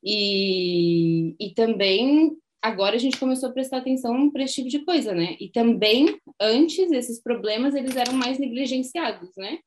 [0.00, 5.12] e, e também agora a gente começou a prestar atenção para esse tipo de coisa,
[5.12, 5.36] né?
[5.40, 9.58] E também antes esses problemas eles eram mais negligenciados, né?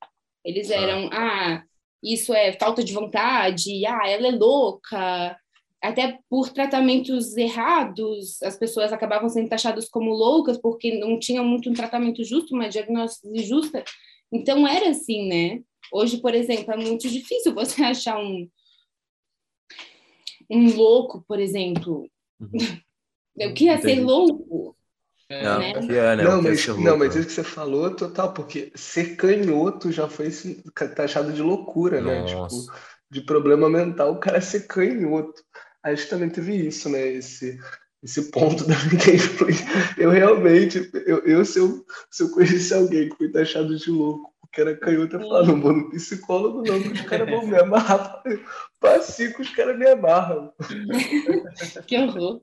[0.46, 1.66] Eles eram, ah,
[2.04, 5.38] isso é falta de vontade, ah, ela é louca,
[5.82, 11.70] até por tratamentos errados, as pessoas acabavam sendo taxadas como loucas porque não tinham muito
[11.70, 13.84] um tratamento justo, uma diagnóstico justa.
[14.32, 15.62] Então era assim, né?
[15.92, 18.48] Hoje, por exemplo, é muito difícil você achar um
[20.52, 22.10] um louco, por exemplo.
[22.40, 22.50] Uhum.
[23.42, 24.76] O que é ser louco?
[25.30, 25.72] Não, né?
[25.72, 26.24] É, né?
[26.24, 30.32] não, mas, não, mas isso que você falou é total, porque ser canhoto já foi
[30.96, 32.22] taxado de loucura, né?
[32.22, 32.56] Nossa.
[32.56, 32.62] né?
[32.62, 32.80] Tipo,
[33.12, 35.44] de problema mental, o cara ser canhoto.
[35.84, 37.08] A gente também teve isso, né?
[37.08, 37.60] Esse,
[38.02, 39.04] esse ponto da vida
[39.98, 44.34] Eu realmente, eu, eu, se, eu se eu conhecesse alguém que foi taxado de louco,
[44.52, 47.56] que era canhoto, eu falava, não vou no psicólogo não, porque os caras vão me
[47.56, 48.24] amarrar.
[48.82, 50.52] Passico, os caras me amarram.
[51.86, 52.42] que horror.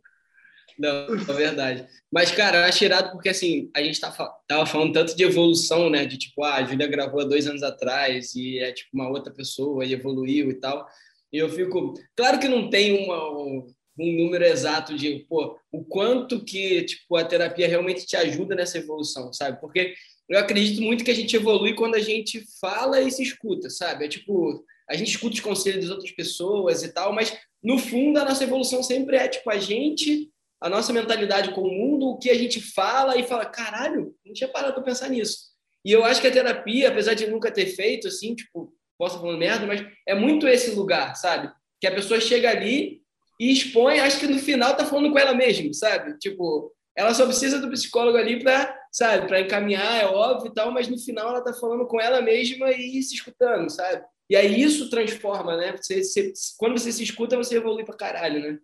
[0.79, 1.87] Não, é verdade.
[2.13, 4.11] Mas, cara, eu acho irado porque, assim, a gente tá,
[4.47, 6.05] tava falando tanto de evolução, né?
[6.05, 9.33] De, tipo, ah, a Júlia gravou há dois anos atrás e é, tipo, uma outra
[9.33, 10.87] pessoa e evoluiu e tal.
[11.33, 11.95] E eu fico...
[12.15, 13.67] Claro que não tem uma,
[13.99, 18.79] um número exato de, pô, o quanto que, tipo, a terapia realmente te ajuda nessa
[18.79, 19.61] evolução, sabe?
[19.61, 19.95] Porque
[20.29, 24.05] eu acredito muito que a gente evolui quando a gente fala e se escuta, sabe?
[24.05, 28.19] É tipo, a gente escuta os conselhos das outras pessoas e tal, mas no fundo
[28.19, 32.19] a nossa evolução sempre é, tipo, a gente a nossa mentalidade com o mundo, o
[32.19, 35.39] que a gente fala e fala, caralho, não tinha parado para pensar nisso.
[35.85, 39.37] E eu acho que a terapia, apesar de nunca ter feito, assim, tipo, posso falar
[39.37, 41.53] merda, mas é muito esse lugar, sabe?
[41.81, 43.03] Que a pessoa chega ali
[43.39, 46.19] e expõe, acho que no final tá falando com ela mesma, sabe?
[46.19, 50.73] Tipo, ela só precisa do psicólogo ali para, sabe, para encaminhar, é óbvio e tal,
[50.73, 54.03] mas no final ela tá falando com ela mesma e se escutando, sabe?
[54.29, 55.77] E aí isso transforma, né?
[55.77, 58.59] Você, você, quando você se escuta, você evolui pra caralho, né?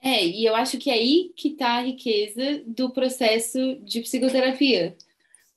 [0.00, 4.96] É, e eu acho que é aí que está a riqueza do processo de psicoterapia.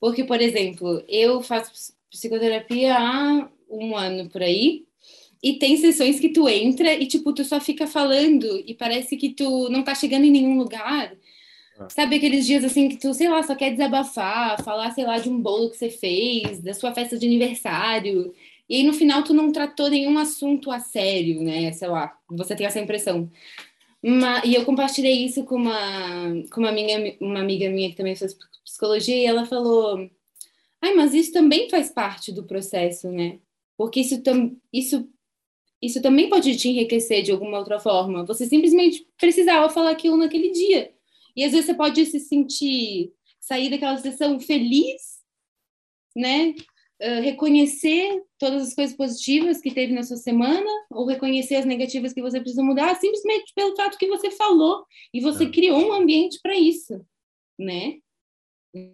[0.00, 4.84] Porque, por exemplo, eu faço psicoterapia há um ano por aí,
[5.42, 9.30] e tem sessões que tu entra e, tipo, tu só fica falando e parece que
[9.30, 11.12] tu não tá chegando em nenhum lugar.
[11.78, 11.88] Ah.
[11.90, 15.28] Sabe aqueles dias assim que tu, sei lá, só quer desabafar, falar, sei lá, de
[15.28, 18.32] um bolo que você fez, da sua festa de aniversário.
[18.68, 21.72] E aí no final tu não tratou nenhum assunto a sério, né?
[21.72, 23.28] Sei lá, você tem essa impressão.
[24.02, 28.16] Uma, e eu compartilhei isso com uma, com uma, minha, uma amiga minha que também
[28.16, 30.10] faz psicologia, e ela falou:
[30.80, 33.38] Ai, mas isso também faz parte do processo, né?
[33.76, 35.08] Porque isso, tam, isso,
[35.80, 38.24] isso também pode te enriquecer de alguma outra forma.
[38.26, 40.92] Você simplesmente precisava falar aquilo naquele dia.
[41.36, 45.20] E às vezes você pode se sentir, sair daquela sessão feliz,
[46.16, 46.54] né?
[47.20, 52.22] Reconhecer todas as coisas positivas que teve na sua semana ou reconhecer as negativas que
[52.22, 55.50] você precisa mudar simplesmente pelo fato que você falou e você é.
[55.50, 57.04] criou um ambiente para isso,
[57.58, 57.96] né?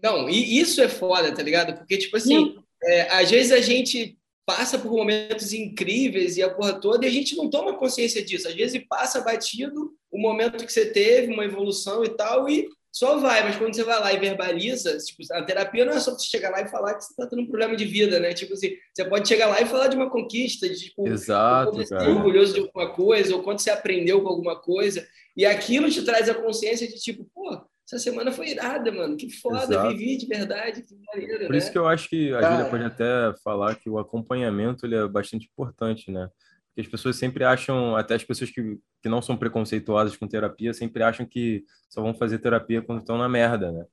[0.02, 1.76] Não, e isso é foda, tá ligado?
[1.76, 6.80] Porque, tipo assim, é, às vezes a gente passa por momentos incríveis e a porra
[6.80, 8.48] toda e a gente não toma consciência disso.
[8.48, 13.18] Às vezes passa batido o momento que você teve, uma evolução e tal, e só
[13.18, 16.26] vai, mas quando você vai lá e verbaliza, tipo, a terapia não é só você
[16.26, 18.32] chegar lá e falar que você está tendo um problema de vida, né?
[18.32, 21.94] Tipo assim, você pode chegar lá e falar de uma conquista, de tipo, Exato, você
[21.94, 26.02] é orgulhoso de alguma coisa, ou quando você aprendeu com alguma coisa, e aquilo te
[26.02, 29.88] traz a consciência de tipo, pô, essa semana foi irada, mano, que foda, Exato.
[29.88, 31.58] vivi de verdade, que maneiro, Por né?
[31.58, 35.08] isso que eu acho que a Júlia pode até falar que o acompanhamento ele é
[35.08, 36.28] bastante importante, né?
[36.78, 40.72] Que as pessoas sempre acham, até as pessoas que, que não são preconceituosas com terapia,
[40.72, 43.84] sempre acham que só vão fazer terapia quando estão na merda, né?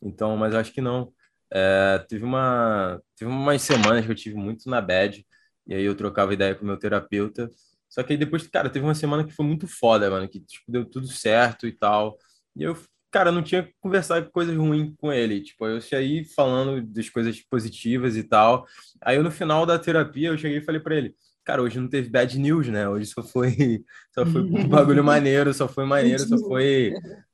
[0.00, 1.12] Então, mas acho que não.
[1.52, 5.26] É, teve uma teve umas semanas que eu tive muito na bad,
[5.66, 7.50] e aí eu trocava ideia com o meu terapeuta.
[7.88, 10.70] Só que aí depois, cara, teve uma semana que foi muito foda, mano, que tipo,
[10.70, 12.16] deu tudo certo e tal.
[12.54, 12.76] E eu,
[13.10, 15.42] cara, não tinha conversado coisas ruins com ele.
[15.42, 18.64] Tipo, eu saí falando das coisas positivas e tal.
[19.00, 21.16] Aí no final da terapia eu cheguei e falei para ele:
[21.48, 22.86] cara, hoje não teve bad news, né?
[22.86, 23.82] Hoje só foi,
[24.12, 26.92] só foi bagulho maneiro, só foi maneiro, só foi,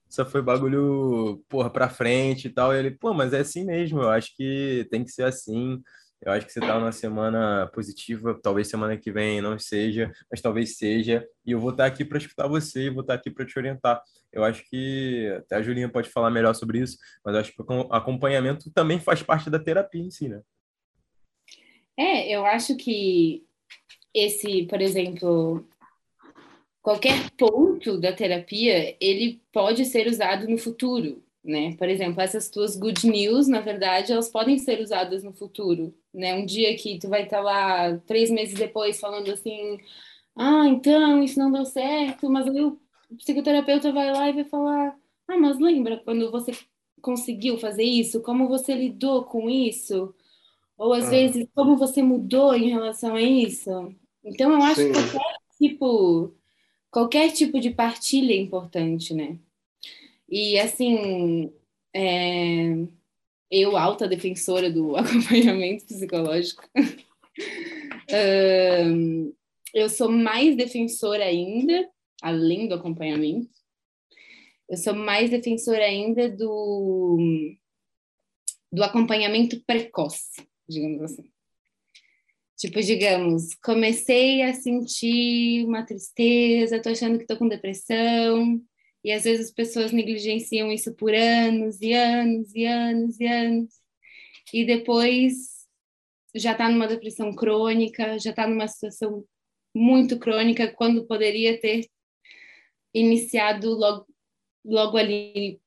[0.08, 2.72] só foi bagulho, porra, pra frente e tal.
[2.72, 5.82] E ele, pô, mas é assim mesmo, eu acho que tem que ser assim.
[6.22, 10.40] Eu acho que você tá numa semana positiva, talvez semana que vem não seja, mas
[10.40, 11.26] talvez seja.
[11.44, 14.00] E eu vou estar aqui para escutar você, vou estar aqui para te orientar.
[14.32, 17.60] Eu acho que até a Julinha pode falar melhor sobre isso, mas eu acho que
[17.60, 20.40] o acompanhamento também faz parte da terapia em si, né?
[21.98, 23.44] É, eu acho que
[24.14, 25.66] esse, por exemplo,
[26.80, 31.74] qualquer ponto da terapia, ele pode ser usado no futuro, né?
[31.76, 36.34] Por exemplo, essas tuas good news, na verdade, elas podem ser usadas no futuro, né?
[36.34, 39.78] Um dia que tu vai estar lá três meses depois falando assim,
[40.36, 42.78] ah, então isso não deu certo, mas aí o
[43.16, 44.96] psicoterapeuta vai lá e vai falar,
[45.28, 46.52] ah, mas lembra quando você
[47.00, 48.22] conseguiu fazer isso?
[48.22, 50.14] Como você lidou com isso?
[50.76, 51.10] Ou às ah.
[51.10, 53.94] vezes, como você mudou em relação a isso?
[54.24, 54.92] Então, eu acho Sim.
[54.92, 56.34] que qualquer tipo,
[56.90, 59.38] qualquer tipo de partilha é importante, né?
[60.28, 61.52] E assim,
[61.94, 62.74] é,
[63.50, 66.62] eu, alta defensora do acompanhamento psicológico,
[69.74, 71.88] eu sou mais defensora ainda,
[72.22, 73.50] além do acompanhamento,
[74.68, 77.18] eu sou mais defensora ainda do,
[78.72, 81.33] do acompanhamento precoce, digamos assim.
[82.56, 88.62] Tipo, digamos, comecei a sentir uma tristeza, tô achando que tô com depressão,
[89.02, 93.74] e às vezes as pessoas negligenciam isso por anos e anos e anos e anos.
[94.52, 95.66] E depois
[96.34, 99.24] já está numa depressão crônica, já está numa situação
[99.74, 101.86] muito crônica, quando poderia ter
[102.94, 104.06] iniciado logo,
[104.64, 105.60] logo ali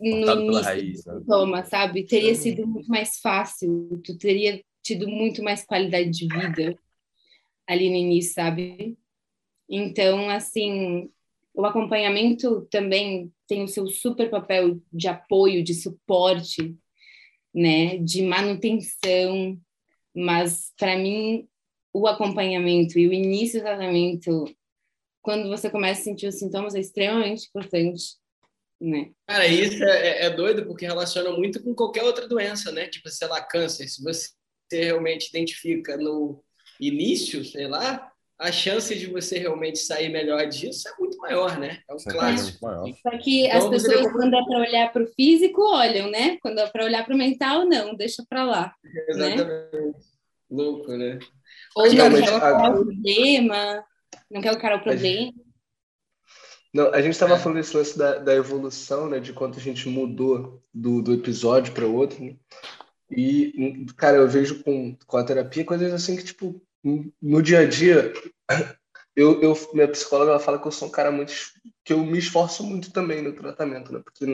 [0.00, 1.20] no início raiz, né?
[1.26, 2.06] toma, sabe?
[2.06, 6.78] Teria sido muito mais fácil, tu teria tido muito mais qualidade de vida
[7.66, 8.96] ali no início, sabe?
[9.68, 11.10] Então, assim,
[11.52, 16.76] o acompanhamento também tem o seu super papel de apoio, de suporte,
[17.54, 19.58] né, de manutenção,
[20.14, 21.48] mas para mim
[21.92, 24.44] o acompanhamento e o início do tratamento,
[25.20, 28.16] quando você começa a sentir os sintomas, é extremamente importante,
[28.80, 29.10] né?
[29.26, 32.86] Cara, isso é, é doido porque relaciona muito com qualquer outra doença, né?
[32.86, 33.88] Tipo, sei lá, câncer.
[33.88, 34.28] Se você
[34.76, 36.42] realmente identifica no
[36.80, 41.80] início, sei lá, a chance de você realmente sair melhor disso é muito maior, né?
[41.88, 42.58] É um clássico.
[43.02, 46.38] Só que então, as pessoas, quando é para olhar para o físico, olham, né?
[46.40, 48.74] Quando é para olhar para o mental, não, deixa para lá.
[48.84, 49.04] Né?
[49.08, 49.44] Exatamente.
[49.44, 49.92] Né?
[50.48, 51.18] Louco, né?
[51.74, 53.84] Ou não quer o problema,
[54.30, 55.32] não quer o problema.
[56.72, 57.38] Não, a gente estava é.
[57.38, 59.18] falando desse lance da, da, evolução, né?
[59.18, 62.22] De quanto a gente mudou do, do episódio para outro.
[62.22, 62.36] Né?
[63.10, 66.60] E, cara, eu vejo com, com a terapia coisas assim que, tipo,
[67.20, 68.12] no dia a dia,
[69.16, 71.32] eu, eu, minha psicóloga ela fala que eu sou um cara muito
[71.84, 74.00] que eu me esforço muito também no tratamento, né?
[74.04, 74.24] Porque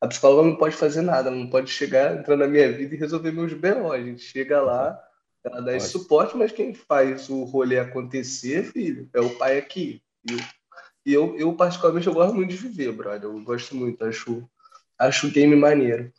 [0.00, 3.30] a psicóloga não pode fazer nada, não pode chegar, entrar na minha vida e resolver
[3.30, 3.92] meus BO.
[3.92, 4.98] A gente chega lá,
[5.44, 10.02] ela dá esse suporte, mas quem faz o rolê acontecer, filho, é o pai aqui.
[11.06, 13.24] E eu, eu, particularmente, eu gosto muito de viver, brother.
[13.24, 14.48] Eu gosto muito, acho,
[14.98, 16.10] acho o game maneiro.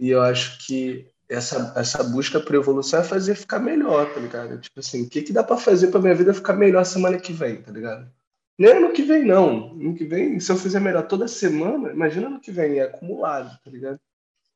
[0.00, 4.60] E eu acho que essa, essa busca por evolução é fazer ficar melhor, tá ligado?
[4.60, 7.32] Tipo assim, o que, que dá para fazer pra minha vida ficar melhor semana que
[7.32, 8.10] vem, tá ligado?
[8.58, 9.72] Nem ano que vem, não.
[9.72, 13.58] Ano que vem, se eu fizer melhor toda semana, imagina ano que vem, é acumulado,
[13.64, 13.98] tá ligado?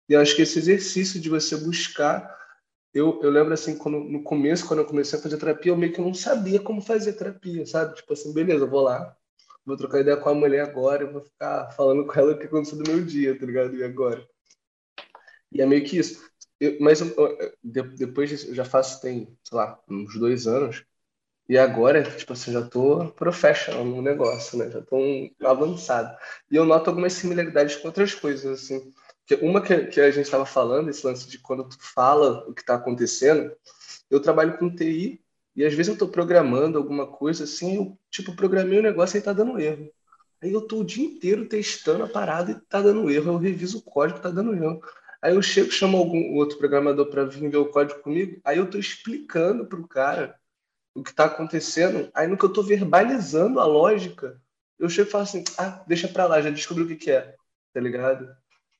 [0.08, 2.36] E eu acho que esse exercício de você buscar.
[2.94, 5.92] Eu, eu lembro assim, quando, no começo, quando eu comecei a fazer terapia, eu meio
[5.92, 7.94] que não sabia como fazer terapia, sabe?
[7.96, 9.16] Tipo assim, beleza, eu vou lá,
[9.64, 12.46] vou trocar ideia com a mulher agora, eu vou ficar falando com ela o que
[12.46, 13.76] aconteceu do meu dia, tá ligado?
[13.76, 14.26] E agora?
[15.52, 16.24] E é meio que isso.
[16.60, 17.14] Eu, mas eu,
[17.62, 20.84] depois disso, eu já faço, tem, sei lá, uns dois anos.
[21.48, 24.70] E agora, tipo assim, já tô professional no negócio, né?
[24.70, 26.16] Já tô um, avançado.
[26.50, 28.92] E eu noto algumas similaridades com outras coisas, assim.
[29.42, 32.62] Uma que, que a gente estava falando, esse lance de quando tu fala o que
[32.62, 33.52] está acontecendo,
[34.10, 35.20] eu trabalho com TI
[35.54, 39.18] e às vezes eu estou programando alguma coisa assim, eu, tipo, programei o um negócio
[39.18, 39.90] e tá dando erro.
[40.42, 43.78] Aí eu tô o dia inteiro testando a parada e tá dando erro, eu reviso
[43.78, 44.80] o código tá dando erro.
[45.22, 48.64] Aí eu chego, chamo algum outro programador para vir ver o código comigo, aí eu
[48.64, 50.38] estou explicando para o cara
[50.94, 54.40] o que está acontecendo, aí no que eu estou verbalizando a lógica,
[54.78, 57.34] eu chego e falo assim, ah, deixa para lá, já descobri o que, que é,
[57.72, 58.28] tá ligado?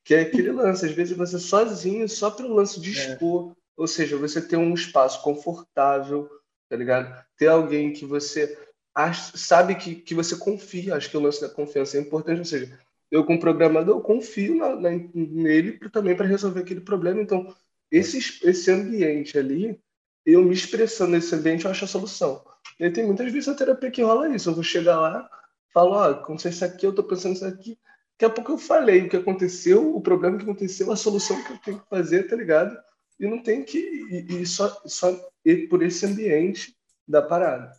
[0.03, 2.93] Que é aquele lance, às vezes você sozinho, só pelo lance de é.
[2.93, 3.55] expor, é.
[3.75, 6.29] ou seja, você ter um espaço confortável,
[6.69, 7.23] tá ligado?
[7.37, 8.57] Ter alguém que você
[8.93, 12.45] acha, sabe que, que você confia, acho que o lance da confiança é importante, ou
[12.45, 12.79] seja,
[13.11, 17.21] eu como programador confio na, na, nele também para resolver aquele problema.
[17.21, 17.53] Então,
[17.89, 18.17] esse,
[18.47, 19.79] esse ambiente ali,
[20.25, 22.43] eu me expressando nesse ambiente, eu acho a solução.
[22.79, 24.49] E tem muitas vezes a terapia que rola isso.
[24.49, 25.29] Eu vou chegar lá,
[25.73, 27.77] falo, ó, oh, aconteceu isso aqui, eu tô pensando isso aqui.
[28.19, 31.53] Daqui a pouco eu falei o que aconteceu, o problema que aconteceu, a solução que
[31.53, 32.75] eu tenho que fazer, tá ligado?
[33.19, 35.15] E não tem que ir, só, só
[35.45, 36.75] ir por esse ambiente
[37.07, 37.71] da parada.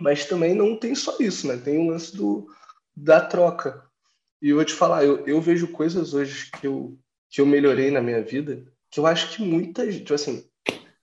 [0.00, 1.56] Mas também não tem só isso, né?
[1.56, 2.48] Tem o lance do,
[2.94, 3.84] da troca.
[4.42, 6.98] E eu vou te falar, eu, eu vejo coisas hoje que eu,
[7.30, 10.44] que eu melhorei na minha vida, que eu acho que muita gente, tipo assim,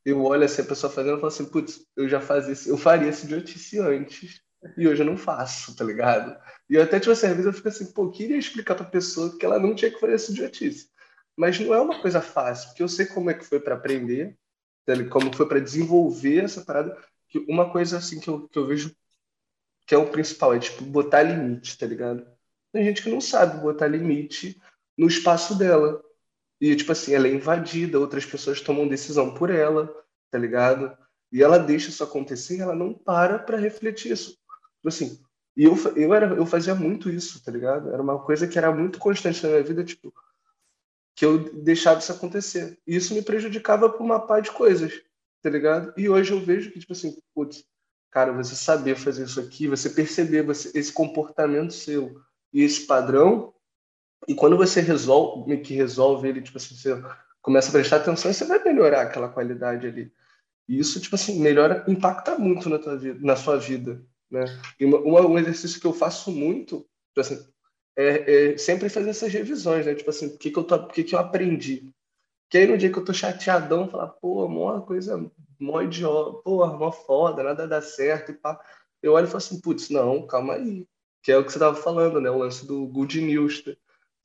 [0.03, 3.07] eu olho assim, a pessoa fazendo e falo assim, putz, eu já fazia eu faria
[3.07, 4.41] esse idiotice antes,
[4.77, 6.37] e hoje eu não faço, tá ligado?
[6.69, 9.37] E eu até, tipo assim, às vezes eu fico assim, pô, queria explicar pra pessoa
[9.37, 10.89] que ela não tinha que fazer esse idiotice.
[11.37, 14.37] Mas não é uma coisa fácil, porque eu sei como é que foi para aprender,
[14.85, 16.97] tá como foi para desenvolver essa parada,
[17.29, 18.93] que uma coisa assim que eu, que eu vejo
[19.87, 22.27] que é o principal, é tipo, botar limite, tá ligado?
[22.71, 24.61] Tem gente que não sabe botar limite
[24.97, 26.03] no espaço dela.
[26.61, 29.93] E, tipo assim, ela é invadida, outras pessoas tomam decisão por ela,
[30.31, 30.95] tá ligado?
[31.31, 34.31] E ela deixa isso acontecer e ela não para para refletir isso.
[34.31, 35.19] Tipo assim,
[35.55, 37.91] E eu, eu, era, eu fazia muito isso, tá ligado?
[37.91, 40.13] Era uma coisa que era muito constante na minha vida, tipo,
[41.15, 42.79] que eu deixava isso acontecer.
[42.87, 45.01] E isso me prejudicava por uma par de coisas,
[45.41, 45.93] tá ligado?
[45.97, 47.65] E hoje eu vejo que, tipo assim, putz,
[48.11, 52.21] cara, você saber fazer isso aqui, você perceber você, esse comportamento seu
[52.53, 53.53] e esse padrão,
[54.27, 57.01] e quando você resolve, que resolve ele, tipo assim, você
[57.41, 60.11] começa a prestar atenção, você vai melhorar aquela qualidade ali.
[60.67, 64.45] E isso, tipo assim, melhora, impacta muito na tua vida, na sua vida, né?
[64.79, 67.39] E uma, um exercício que eu faço muito, tipo assim,
[67.95, 69.95] é, é, sempre fazer essas revisões, né?
[69.95, 71.93] Tipo assim, o que que eu tô, que que eu aprendi?
[72.49, 76.65] Que aí no dia que eu tô chateadão, falar, pô, mó coisa, mó idiota, pô,
[76.67, 78.59] mó foda, nada dá certo e pá.
[79.01, 80.87] Eu olho e falo assim, putz, não, calma aí.
[81.21, 82.29] Que é o que você tava falando, né?
[82.29, 83.63] O lance do good news.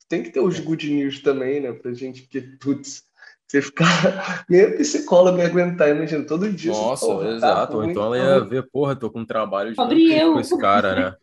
[0.07, 1.73] Tem que ter os good news também, né?
[1.73, 3.03] Pra gente, porque, putz,
[3.47, 3.85] você ficar.
[4.49, 6.71] Nem a psicóloga ia aguentar, imagina, todo dia.
[6.71, 7.73] Nossa, você, exato.
[7.73, 10.95] Tá Ou então ela ia ver, porra, tô com um trabalho de com esse cara,
[10.95, 11.15] né?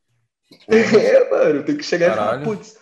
[0.69, 2.43] é, mano, tem que chegar Caralho.
[2.43, 2.79] e falar, putz.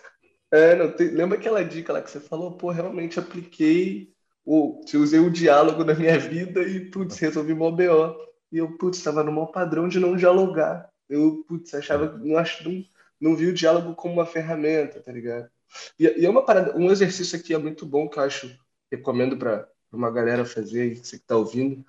[0.51, 2.51] É, não, tem, lembra aquela dica lá que você falou?
[2.51, 4.09] Pô, realmente apliquei,
[4.45, 8.15] o, usei o diálogo na minha vida e, putz, resolvi mó BO.
[8.51, 10.90] E eu, putz, estava no maior padrão de não dialogar.
[11.11, 12.83] Eu, putz, achava, não, acho, não,
[13.19, 15.49] não vi o diálogo como uma ferramenta, tá ligado?
[15.99, 18.57] E, e é uma parada, um exercício aqui é muito bom que eu acho
[18.89, 21.85] recomendo para uma galera fazer, você que está ouvindo,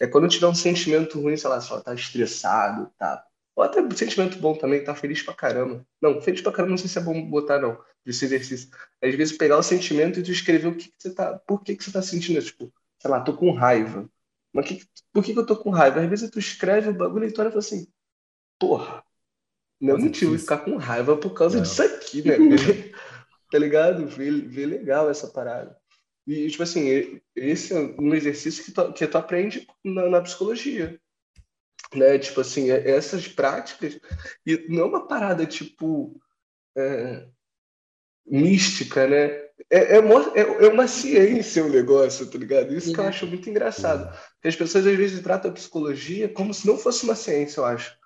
[0.00, 3.24] é quando tiver um sentimento ruim, sei lá, só tá estressado, tá.
[3.54, 5.84] Ou até sentimento bom também, tá feliz pra caramba.
[6.00, 8.70] Não, feliz pra caramba, não sei se é bom botar, não, desse exercício.
[9.02, 11.38] Às vezes pegar o sentimento e tu escrever o que, que você tá.
[11.46, 12.40] Por que, que você tá sentindo?
[12.42, 14.08] Tipo, sei lá, tô com raiva.
[14.52, 16.00] Mas que, por que, que eu tô com raiva?
[16.00, 17.86] Às vezes tu escreve o bagulho e tu olha e fala assim,
[18.62, 19.02] porra,
[19.80, 21.64] não é motivo de ficar com raiva por causa não.
[21.64, 22.36] disso aqui, né?
[23.50, 24.06] tá ligado?
[24.06, 25.76] Vê, vê legal essa parada.
[26.24, 30.96] E, tipo assim, esse é um exercício que tu, que tu aprende na, na psicologia.
[31.92, 32.16] Né?
[32.20, 33.98] Tipo assim, é, essas práticas.
[34.46, 36.22] E não é uma parada, tipo,
[36.78, 37.26] é,
[38.24, 39.42] mística, né?
[39.68, 42.72] É, é, uma, é, é uma ciência o negócio, tá ligado?
[42.72, 44.16] Isso que eu acho muito engraçado.
[44.34, 47.64] Porque as pessoas às vezes tratam a psicologia como se não fosse uma ciência, eu
[47.64, 48.00] acho.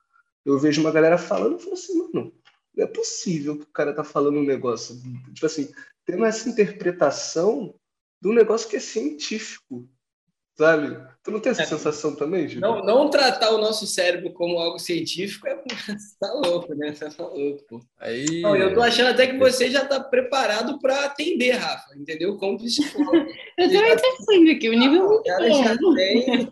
[0.46, 2.32] Eu vejo uma galera falando e falo assim, mano,
[2.76, 4.96] não é possível que o cara tá falando um negócio.
[5.34, 5.72] Tipo assim,
[6.04, 7.74] tendo essa interpretação
[8.22, 9.88] de um negócio que é científico,
[10.56, 10.96] sabe?
[11.24, 11.66] Tu não tem essa é.
[11.66, 12.60] sensação também, Gil?
[12.60, 15.56] Não, não tratar o nosso cérebro como algo científico é
[16.20, 16.94] tá louco, né?
[16.94, 17.80] Você tá louco, pô.
[17.98, 18.40] Aí...
[18.40, 22.36] Não, eu tô achando até que você já tá preparado para atender, Rafa, entendeu?
[22.36, 23.26] Como psicólogo.
[23.58, 26.48] eu também tô pensando aqui, o nível é muito cara já tem...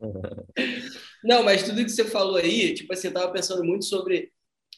[1.24, 4.30] Não, mas tudo que você falou aí, tipo assim, eu tava pensando muito sobre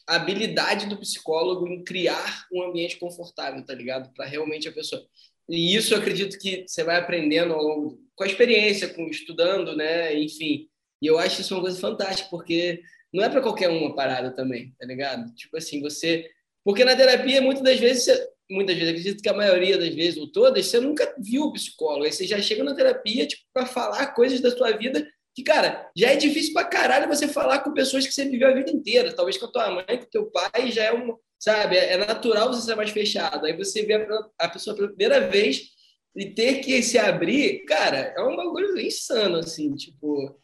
[0.07, 4.13] a habilidade do psicólogo em criar um ambiente confortável, tá ligado?
[4.13, 5.01] Para realmente a pessoa
[5.49, 10.17] e isso eu acredito que você vai aprendendo longo, com a experiência, com estudando, né?
[10.17, 10.67] Enfim.
[11.01, 12.81] E eu acho isso uma coisa fantástica, porque
[13.13, 15.33] não é para qualquer uma parada também, tá ligado?
[15.35, 16.29] Tipo assim, você.
[16.63, 18.29] Porque na terapia, muitas das vezes, você...
[18.49, 22.05] muitas vezes, acredito que a maioria das vezes, ou todas, você nunca viu o psicólogo.
[22.05, 25.05] Aí você já chega na terapia, tipo, para falar coisas da sua vida
[25.35, 28.53] que, cara, já é difícil pra caralho você falar com pessoas que você viveu a
[28.53, 29.13] vida inteira.
[29.13, 31.75] Talvez com a tua mãe, com o teu pai, já é um, sabe?
[31.75, 33.45] É, é natural você ser mais fechado.
[33.45, 34.07] Aí você vê
[34.39, 35.73] a pessoa pela primeira vez
[36.15, 40.39] e ter que se abrir, cara, é um bagulho insano, assim, tipo.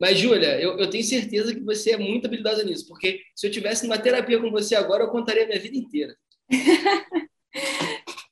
[0.00, 3.50] Mas, Júlia, eu, eu tenho certeza que você é muito habilidosa nisso, porque se eu
[3.50, 6.16] tivesse numa terapia com você agora, eu contaria a minha vida inteira.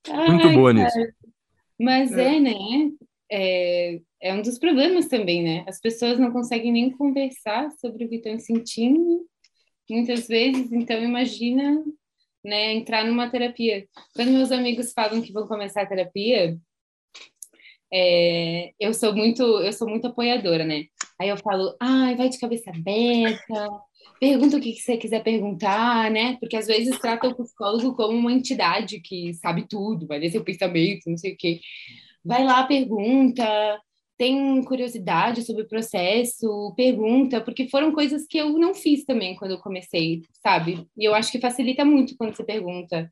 [0.08, 0.98] muito Ai, boa nisso.
[1.78, 2.90] Mas é, é né?
[3.30, 5.64] É, é um dos problemas também, né?
[5.66, 9.26] As pessoas não conseguem nem conversar sobre o que estão sentindo,
[9.88, 11.82] muitas vezes, então imagina
[12.44, 13.86] né, entrar numa terapia.
[14.14, 16.58] Quando meus amigos falam que vão começar a terapia,
[17.92, 20.84] é, eu sou muito, eu sou muito apoiadora, né?
[21.20, 23.68] Aí eu falo, ai, vai de cabeça aberta,
[24.20, 26.36] pergunta o que você quiser perguntar, né?
[26.38, 30.44] Porque às vezes trata o psicólogo como uma entidade que sabe tudo, vai ler seu
[30.44, 31.60] pensamento, não sei o quê.
[32.24, 33.44] Vai lá, pergunta,
[34.20, 39.52] tem curiosidade sobre o processo, pergunta, porque foram coisas que eu não fiz também quando
[39.52, 40.86] eu comecei, sabe?
[40.94, 43.10] E eu acho que facilita muito quando você pergunta.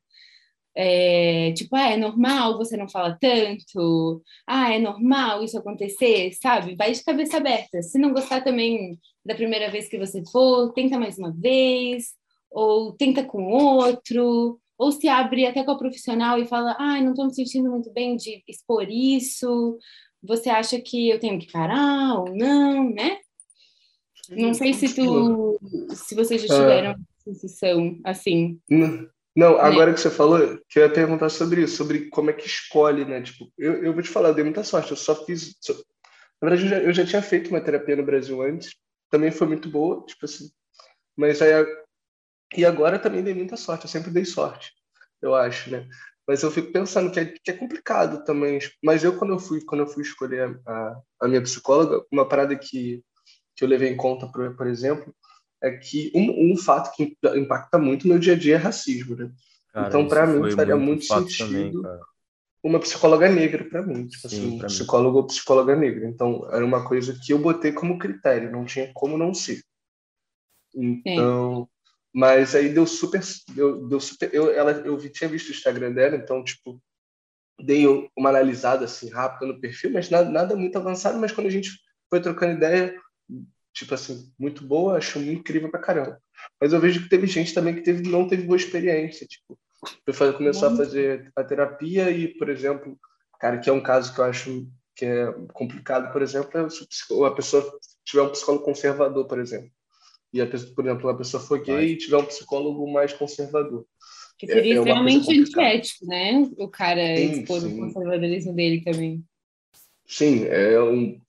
[0.77, 4.21] É, tipo, ah, é normal você não fala tanto?
[4.45, 6.75] Ah, é normal isso acontecer, sabe?
[6.75, 7.81] Vai de cabeça aberta.
[7.81, 12.09] Se não gostar também da primeira vez que você for, tenta mais uma vez,
[12.51, 17.13] ou tenta com outro, ou se abre até com a profissional e fala, ah, não
[17.13, 19.75] estou me sentindo muito bem de expor isso,
[20.21, 23.19] você acha que eu tenho que parar ou não, né?
[24.29, 25.59] Não sei se tu,
[25.93, 28.59] se vocês já tiveram uma sensação assim.
[28.69, 29.61] Não, né?
[29.61, 33.05] agora que você falou, que eu ia perguntar sobre isso, sobre como é que escolhe,
[33.05, 33.21] né?
[33.21, 35.55] Tipo, eu, eu vou te falar, eu dei muita sorte, eu só fiz.
[35.61, 35.73] Só...
[36.41, 38.75] Na verdade, eu já, eu já tinha feito uma terapia no Brasil antes,
[39.09, 40.49] também foi muito boa, tipo assim.
[41.15, 41.51] Mas aí
[42.55, 44.71] E agora também dei muita sorte, eu sempre dei sorte,
[45.21, 45.87] eu acho, né?
[46.29, 48.59] Mas eu fico pensando que é, que é complicado também.
[48.83, 52.55] Mas eu, quando eu fui, quando eu fui escolher a, a minha psicóloga, uma parada
[52.55, 53.03] que,
[53.55, 55.11] que eu levei em conta, por, por exemplo,
[55.59, 59.15] é que um, um fato que impacta muito no meu dia a dia é racismo,
[59.15, 59.31] né?
[59.73, 61.99] Cara, então, para mim, faria muito, muito sentido também,
[62.61, 66.07] uma psicóloga negra para mim, tipo Sim, assim, psicólogo ou psicóloga negra.
[66.07, 69.63] Então, era uma coisa que eu botei como critério, não tinha como não ser.
[70.75, 71.78] Então, Sim.
[72.13, 73.21] Mas aí deu super,
[73.53, 76.81] deu, deu super, eu ela eu vi, tinha visto o Instagram dela, então tipo
[77.61, 77.85] dei
[78.17, 81.71] uma analisada assim rápida no perfil, mas nada, nada muito avançado, mas quando a gente
[82.09, 82.95] foi trocando ideia,
[83.73, 86.21] tipo assim, muito boa, acho incrível pra caramba.
[86.59, 89.59] Mas eu vejo que teve gente também que teve, não teve boa experiência, tipo,
[90.37, 92.97] começou a fazer a terapia e, por exemplo,
[93.39, 96.85] cara, que é um caso que eu acho que é complicado, por exemplo, é se
[97.25, 99.71] a pessoa tiver um psicólogo conservador, por exemplo.
[100.31, 103.85] E, a pessoa, por exemplo, a pessoa for gay e tiver um psicólogo mais conservador.
[104.37, 106.49] Que seria é, é extremamente antiético, né?
[106.57, 107.73] O cara sim, expor sim.
[107.73, 109.23] o conservadorismo dele também.
[110.07, 111.19] Sim, é um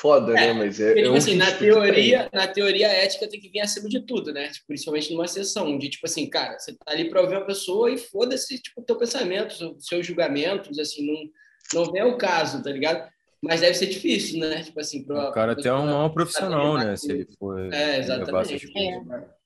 [0.00, 0.44] foda, né?
[0.44, 0.52] é, né?
[0.54, 3.60] Mas é, tipo é um assim, na teoria, na teoria a ética tem que vir
[3.60, 4.48] acima de tudo, né?
[4.48, 7.90] Tipo, principalmente numa sessão de tipo assim, cara, você tá ali para ouvir uma pessoa
[7.90, 11.30] e foda-se tipo teu pensamento, seus julgamentos, assim, não
[11.72, 13.08] não é o caso, tá ligado?
[13.42, 14.62] Mas deve ser difícil, né?
[14.62, 16.96] Tipo assim, pro, o cara tem um profissional, né?
[16.96, 18.70] Se ele for é, exatamente.
[18.76, 19.40] É.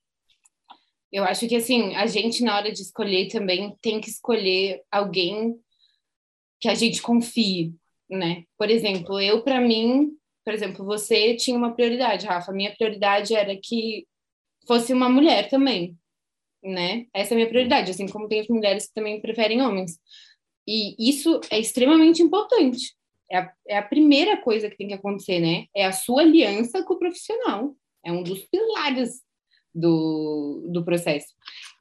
[1.12, 5.54] Eu acho que assim, a gente na hora de escolher também tem que escolher alguém
[6.60, 7.72] que a gente confie,
[8.10, 8.44] né?
[8.58, 12.52] Por exemplo, eu para mim por exemplo, você tinha uma prioridade, Rafa.
[12.52, 14.06] Minha prioridade era que
[14.66, 15.96] fosse uma mulher também,
[16.62, 17.06] né?
[17.14, 19.98] Essa é a minha prioridade, assim como tem as mulheres que também preferem homens.
[20.68, 22.94] E isso é extremamente importante.
[23.30, 25.66] É a, é a primeira coisa que tem que acontecer, né?
[25.74, 27.74] É a sua aliança com o profissional.
[28.04, 29.22] É um dos pilares
[29.74, 31.28] do, do processo.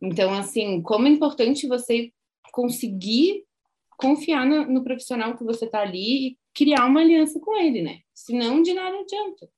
[0.01, 2.11] Então, assim, como é importante você
[2.51, 3.43] conseguir
[3.97, 7.99] confiar no, no profissional que você está ali e criar uma aliança com ele, né?
[8.13, 9.49] Senão, de nada adianta.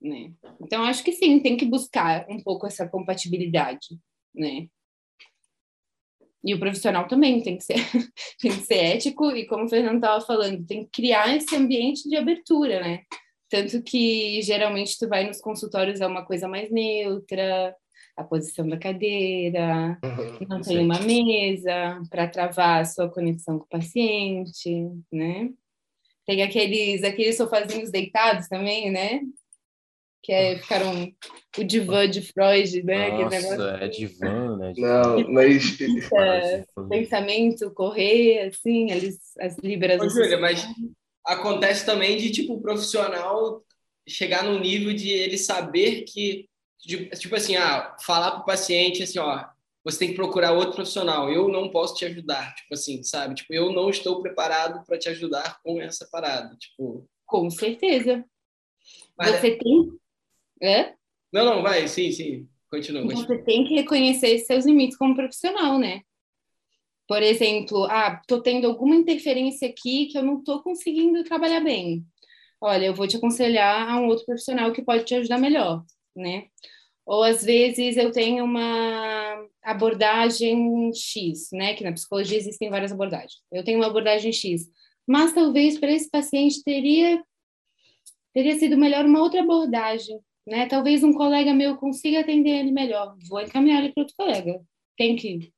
[0.00, 0.32] Né?
[0.60, 3.98] Então, acho que sim, tem que buscar um pouco essa compatibilidade,
[4.34, 4.68] né?
[6.44, 7.74] E o profissional também tem que ser,
[8.40, 12.08] tem que ser ético e, como o Fernando estava falando, tem que criar esse ambiente
[12.08, 13.02] de abertura, né?
[13.48, 17.74] Tanto que, geralmente, tu vai nos consultórios é uma coisa mais neutra,
[18.16, 23.64] a posição da cadeira, uhum, não tem uma mesa para travar a sua conexão com
[23.64, 25.50] o paciente, né?
[26.26, 29.20] Tem aqueles, aqueles sofazinhos deitados também, né?
[30.26, 31.12] Que é, ficaram
[31.56, 33.10] o divã de Freud, né?
[33.10, 34.72] Nossa, é divã, né?
[34.76, 35.78] Não, mas...
[36.88, 40.00] pensamento correr, assim, eles, as libras...
[40.00, 40.66] Ô, Júlia, mas
[41.24, 43.62] acontece também de, tipo, o profissional
[44.04, 46.48] chegar no nível de ele saber que,
[46.80, 49.44] tipo assim, ah, falar para o paciente assim, ó,
[49.84, 51.30] você tem que procurar outro profissional.
[51.30, 53.36] Eu não posso te ajudar, tipo assim, sabe?
[53.36, 57.08] Tipo, eu não estou preparado para te ajudar com essa parada, tipo.
[57.24, 58.24] Com certeza.
[59.16, 59.40] Mas...
[59.40, 59.96] Você tem.
[60.62, 60.94] É?
[61.32, 62.48] Não, não, vai, sim, sim.
[62.70, 63.04] Continua.
[63.04, 66.02] Então, você tem que reconhecer seus limites como profissional, né?
[67.08, 72.04] Por exemplo, ah, tô tendo alguma interferência aqui que eu não tô conseguindo trabalhar bem.
[72.60, 75.84] Olha, eu vou te aconselhar a um outro profissional que pode te ajudar melhor,
[76.16, 76.46] né?
[77.04, 81.74] Ou às vezes eu tenho uma abordagem X, né?
[81.74, 83.40] Que na psicologia existem várias abordagens.
[83.52, 84.68] Eu tenho uma abordagem X,
[85.06, 87.22] mas talvez para esse paciente teria
[88.34, 90.66] teria sido melhor uma outra abordagem, né?
[90.66, 93.16] Talvez um colega meu consiga atender ele melhor.
[93.28, 94.60] Vou encaminhar ele para outro colega.
[94.96, 95.52] Tem que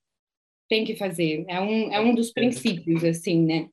[0.68, 1.44] tem que fazer.
[1.48, 3.68] É um é um dos princípios assim, né?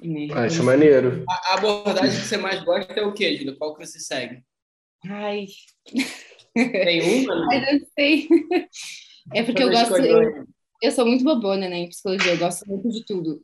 [0.00, 0.28] né?
[0.34, 1.24] Acho maneiro.
[1.28, 3.56] A abordagem que você mais gosta é o quê, Gino?
[3.56, 4.42] Qual que você segue?
[5.04, 5.46] Ai.
[6.54, 7.46] Tem uma?
[7.46, 8.28] Mas eu sei.
[9.32, 9.96] É porque eu gosto.
[9.96, 10.46] Eu,
[10.84, 12.32] eu, sou muito bobona, né, em psicologia.
[12.32, 13.42] Eu gosto muito de tudo.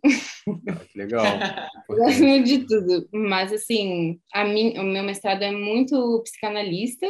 [0.69, 1.25] Ah, que legal.
[1.89, 3.09] eu gosto muito de tudo.
[3.13, 7.07] Mas, assim, a mim, o meu mestrado é muito psicanalista.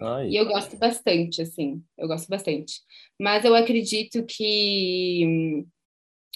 [0.00, 0.28] Ai.
[0.28, 1.82] E eu gosto bastante, assim.
[1.96, 2.80] Eu gosto bastante.
[3.20, 5.64] Mas eu acredito que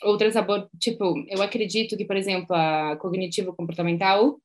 [0.03, 0.68] outras abord...
[0.80, 4.41] tipo, eu acredito que, por exemplo, a cognitivo comportamental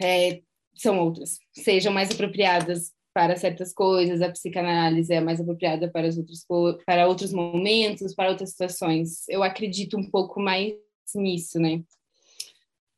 [0.00, 0.40] é,
[0.74, 6.16] são outras, sejam mais apropriadas para certas coisas, a psicanálise é mais apropriada para, os
[6.16, 6.46] outros,
[6.86, 9.28] para outros momentos, para outras situações.
[9.28, 10.74] Eu acredito um pouco mais
[11.16, 11.82] nisso, né?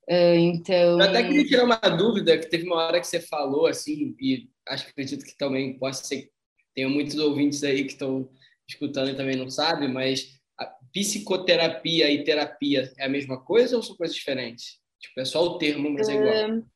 [0.07, 1.01] Uh, então.
[1.01, 4.51] Eu até queria tirar uma dúvida, que teve uma hora que você falou, assim, e
[4.69, 6.31] acho que acredito que também possa ser.
[6.75, 8.29] Tem muitos ouvintes aí que estão
[8.69, 10.39] escutando e também não sabem, mas
[10.93, 14.81] psicoterapia e terapia é a mesma coisa ou são coisas diferentes?
[15.01, 16.59] Tipo, é só o termo, mas é igual.
[16.59, 16.67] Uh,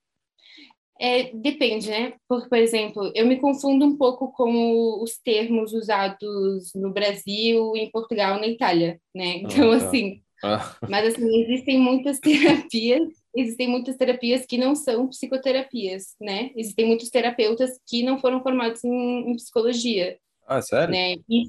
[0.98, 2.14] É, depende, né?
[2.28, 7.90] Porque, por exemplo, eu me confundo um pouco com os termos usados no Brasil, em
[7.90, 9.38] Portugal, na Itália, né?
[9.38, 9.86] Então, ah, tá.
[9.86, 10.76] assim, ah.
[10.88, 16.50] mas assim, existem muitas terapias, existem muitas terapias que não são psicoterapias, né?
[16.56, 20.16] Existem muitos terapeutas que não foram formados em, em psicologia.
[20.46, 20.92] Ah, sério?
[20.92, 21.16] Né?
[21.28, 21.44] E,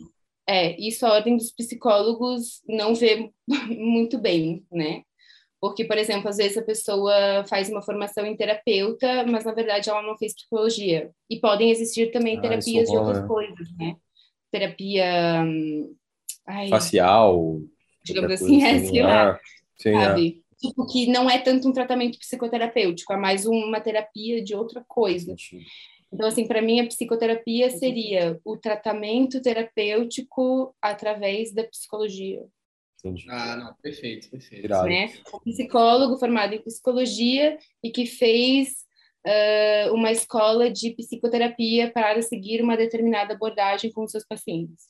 [0.47, 3.31] é, isso a ordem dos psicólogos não vê
[3.69, 5.03] muito bem, né?
[5.65, 9.89] Porque, por exemplo, às vezes a pessoa faz uma formação em terapeuta, mas na verdade
[9.89, 11.09] ela não fez psicologia.
[11.27, 13.95] E podem existir também ah, terapias de outras coisas, né?
[14.51, 15.41] Terapia.
[15.43, 15.95] Hum,
[16.45, 17.61] ai, Facial.
[18.05, 19.39] Digamos assim, é, sei lá.
[19.75, 20.05] Sim, é.
[20.05, 20.43] sabe?
[20.61, 20.67] É.
[20.67, 25.35] Tipo, que não é tanto um tratamento psicoterapêutico, é mais uma terapia de outra coisa.
[26.13, 32.45] Então, assim, para mim, a psicoterapia seria o tratamento terapêutico através da psicologia.
[33.05, 33.27] Entendi.
[33.29, 34.67] Ah, não, perfeito, perfeito.
[34.67, 35.13] Né?
[35.31, 38.69] Um psicólogo formado em psicologia e que fez
[39.27, 44.85] uh, uma escola de psicoterapia para seguir uma determinada abordagem com seus pacientes.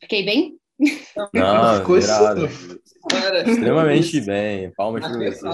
[0.00, 0.56] Fiquei bem?
[1.32, 4.70] Não, ficou Extremamente bem.
[4.76, 5.48] Palmas para você.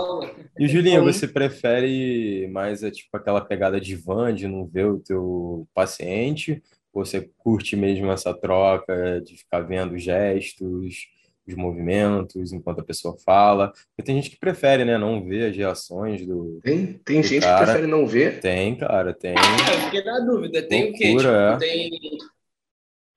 [0.58, 5.00] E Julinha, você prefere mais é, tipo aquela pegada de van, de não ver o
[5.00, 6.62] teu paciente?
[6.92, 11.08] Ou você curte mesmo essa troca de ficar vendo gestos,
[11.48, 13.72] os movimentos enquanto a pessoa fala.
[13.72, 16.60] Porque tem gente que prefere, né, não ver as reações do.
[16.62, 17.58] Tem, tem do gente cara.
[17.58, 18.40] que prefere não ver?
[18.40, 19.34] Tem, cara, tem.
[19.34, 20.62] É, fiquei na dúvida.
[20.62, 21.16] Tem Loucura, o quê?
[21.16, 21.58] Tipo, é.
[21.58, 22.18] Tem.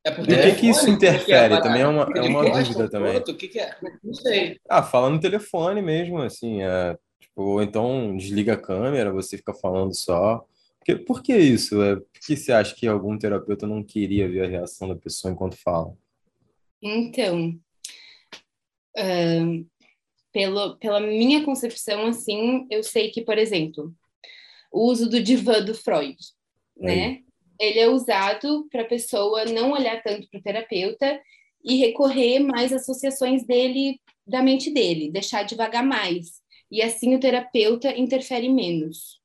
[0.03, 1.57] É por que, que isso interfere?
[1.57, 3.17] Que também é uma, é uma dúvida também.
[3.17, 3.75] O que, que é?
[4.03, 4.59] Não sei.
[4.67, 9.53] Ah, fala no telefone mesmo, assim, é, tipo, ou então desliga a câmera, você fica
[9.53, 10.43] falando só.
[10.79, 11.83] Porque, por que isso?
[11.83, 15.31] É, por que você acha que algum terapeuta não queria ver a reação da pessoa
[15.31, 15.93] enquanto fala?
[16.81, 17.55] Então,
[18.97, 19.65] uh,
[20.31, 23.93] pelo, pela minha concepção, assim, eu sei que, por exemplo,
[24.71, 26.17] o uso do divã do Freud,
[26.77, 27.19] né?
[27.59, 31.21] Ele é usado para a pessoa não olhar tanto para o terapeuta
[31.63, 36.41] e recorrer mais às associações dele, da mente dele, deixar devagar mais.
[36.71, 39.21] E assim o terapeuta interfere menos.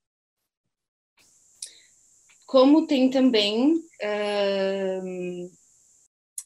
[2.46, 5.50] Como tem também, uh,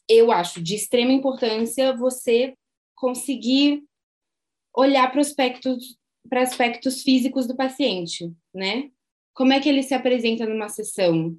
[0.07, 2.55] eu acho de extrema importância você
[3.01, 3.83] conseguir
[4.75, 5.99] olhar para aspectos
[6.29, 8.91] para aspectos físicos do paciente, né?
[9.33, 11.29] Como é que ele se apresenta numa sessão?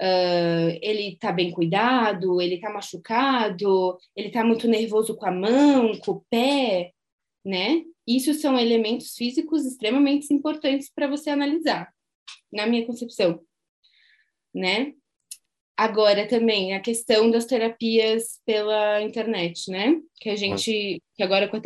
[0.00, 2.40] Uh, ele está bem cuidado?
[2.40, 3.98] Ele está machucado?
[4.14, 6.92] Ele está muito nervoso com a mão, com o pé,
[7.44, 7.82] né?
[8.06, 11.92] Isso são elementos físicos extremamente importantes para você analisar,
[12.52, 13.40] na minha concepção,
[14.54, 14.94] né?
[15.76, 20.00] Agora também a questão das terapias pela internet, né?
[20.20, 21.60] Que a gente, que agora com a,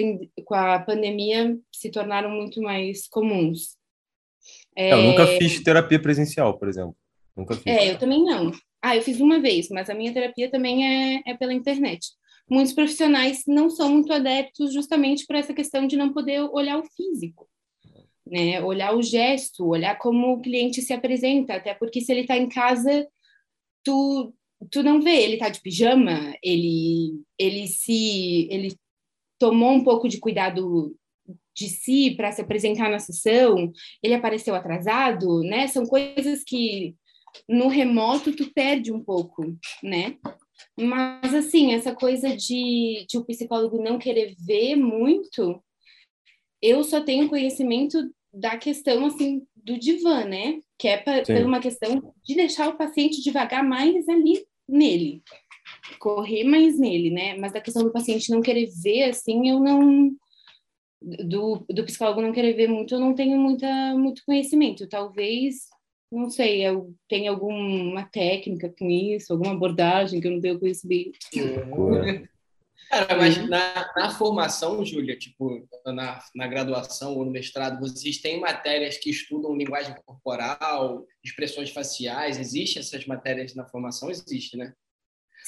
[0.45, 3.77] com a pandemia se tornaram muito mais comuns.
[4.77, 4.93] É...
[4.93, 6.97] Eu nunca fiz terapia presencial, por exemplo.
[7.37, 7.67] Nunca fiz.
[7.67, 8.53] É, eu também não.
[8.81, 12.07] Ah, eu fiz uma vez, mas a minha terapia também é, é pela internet.
[12.49, 16.85] Muitos profissionais não são muito adeptos justamente por essa questão de não poder olhar o
[16.85, 17.49] físico.
[18.25, 22.37] Né, olhar o gesto, olhar como o cliente se apresenta, até porque se ele está
[22.37, 23.07] em casa,
[23.87, 24.35] tu,
[24.69, 28.77] tu não vê, ele tá de pijama, ele, ele se, ele
[29.39, 30.97] tomou um pouco de cuidado
[31.55, 33.73] de si para se apresentar na sessão,
[34.03, 35.69] ele apareceu atrasado, né?
[35.69, 36.97] São coisas que
[37.49, 40.19] no remoto tu perde um pouco, né?
[40.77, 45.63] Mas assim, essa coisa de, de o psicólogo não querer ver muito,
[46.61, 47.99] eu só tenho conhecimento
[48.33, 50.61] da questão assim do divã, né?
[50.79, 55.23] Que é pra, por uma questão de deixar o paciente devagar mais ali nele,
[55.99, 57.37] correr mais nele, né?
[57.37, 60.13] Mas da questão do paciente não querer ver, assim, eu não
[61.03, 64.89] do, do psicólogo não querer ver muito, eu não tenho muita muito conhecimento.
[64.89, 65.67] Talvez,
[66.13, 71.19] não sei, eu tenha alguma técnica com isso, alguma abordagem que eu não tenho conhecimento.
[72.89, 73.49] Cara, mas uhum.
[73.49, 79.11] na, na formação, Júlia, tipo, na, na graduação ou no mestrado, vocês têm matérias que
[79.11, 82.39] estudam linguagem corporal, expressões faciais?
[82.39, 84.11] Existem essas matérias na formação?
[84.11, 84.73] Existe, né?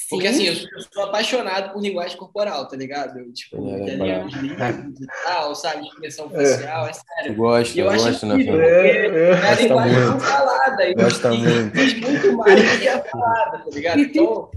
[0.07, 3.19] Porque assim, eu sou, eu sou, apaixonado por linguagem corporal, tá ligado?
[3.19, 5.85] Eu, tipo, é, é, e tal, sabe?
[5.87, 6.35] Expressão é.
[6.35, 7.35] facial, é, é sério.
[7.35, 8.61] Gosto, eu, eu gosto, né, Fernando?
[8.61, 10.93] É, é, a linguagem não falada.
[10.93, 11.75] Gosta muito.
[11.75, 13.99] muito mais do que a falada, tá ligado?
[13.99, 14.51] Então,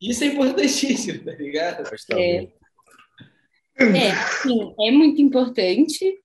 [0.00, 1.88] isso é importantíssimo, tá ligado?
[1.88, 2.36] Gosta é.
[2.36, 2.62] muito.
[3.78, 6.18] É, sim, é muito importante.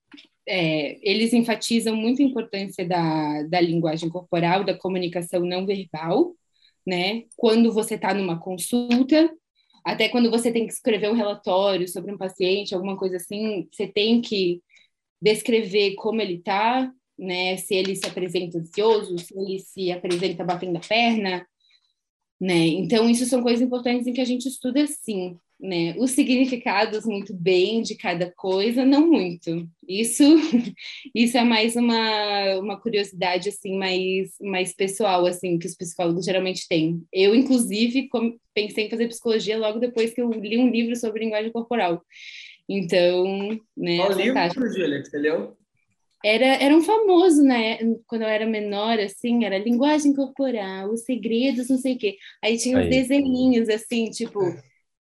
[0.50, 6.34] É, eles enfatizam muito a importância da, da linguagem corporal, da comunicação não verbal,
[6.88, 7.26] né?
[7.36, 9.30] Quando você está numa consulta,
[9.84, 13.88] até quando você tem que escrever um relatório sobre um paciente, alguma coisa assim, você
[13.88, 14.62] tem que
[15.22, 17.58] descrever como ele está, né?
[17.58, 21.46] Se ele se apresenta ansioso, se ele se apresenta batendo a perna,
[22.40, 22.68] né?
[22.68, 25.96] Então, isso são coisas importantes em que a gente estuda sim, né?
[25.98, 29.68] Os significados muito bem de cada coisa, não muito.
[29.88, 30.24] Isso,
[31.16, 36.68] isso é mais uma, uma curiosidade assim, mais, mais pessoal assim que os psicólogos geralmente
[36.68, 37.04] têm.
[37.12, 38.10] Eu, inclusive,
[38.54, 42.04] pensei em fazer psicologia logo depois que eu li um livro sobre linguagem corporal.
[42.70, 43.98] Então, né?
[43.98, 45.58] Qual livro, Júlia, que você leu?
[46.24, 47.78] Era, era um famoso, né?
[48.08, 52.18] Quando eu era menor, assim, era linguagem corporal, os segredos, não sei o quê.
[52.44, 54.40] Aí tinha uns desenhinhos, assim, tipo,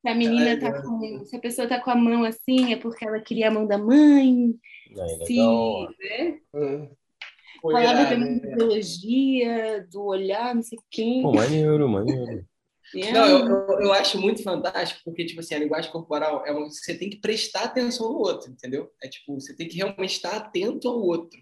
[0.07, 1.25] se a menina tá com.
[1.25, 3.77] Se a pessoa tá com a mão assim, é porque ela queria a mão da
[3.77, 4.55] mãe.
[4.97, 6.39] Aí, se, né?
[6.53, 6.89] Hum.
[7.61, 11.21] Falava também de biologia, do olhar, não sei quem.
[11.21, 12.45] Pô, maneiro, maneiro.
[12.93, 16.69] Não, eu, eu, eu, acho muito fantástico, porque, tipo assim, a linguagem corporal é uma
[16.69, 18.89] você tem que prestar atenção no outro, entendeu?
[19.03, 21.37] É tipo, você tem que realmente estar atento ao outro.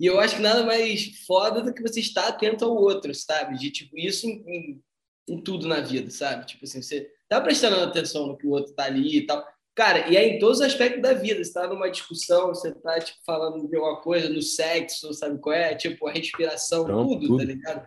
[0.00, 3.56] E eu acho que nada mais foda do que você estar atento ao outro, sabe?
[3.56, 4.82] De, tipo, isso em, em,
[5.28, 6.46] em tudo na vida, sabe?
[6.46, 9.46] Tipo assim, você tá prestando atenção no que o outro tá ali e tal.
[9.74, 11.42] Cara, e é em todos os aspectos da vida.
[11.42, 15.54] Você tá numa discussão, você tá, tipo, falando de alguma coisa, no sexo, sabe qual
[15.54, 15.74] é?
[15.74, 17.86] Tipo, a respiração, tudo, tudo, tá ligado?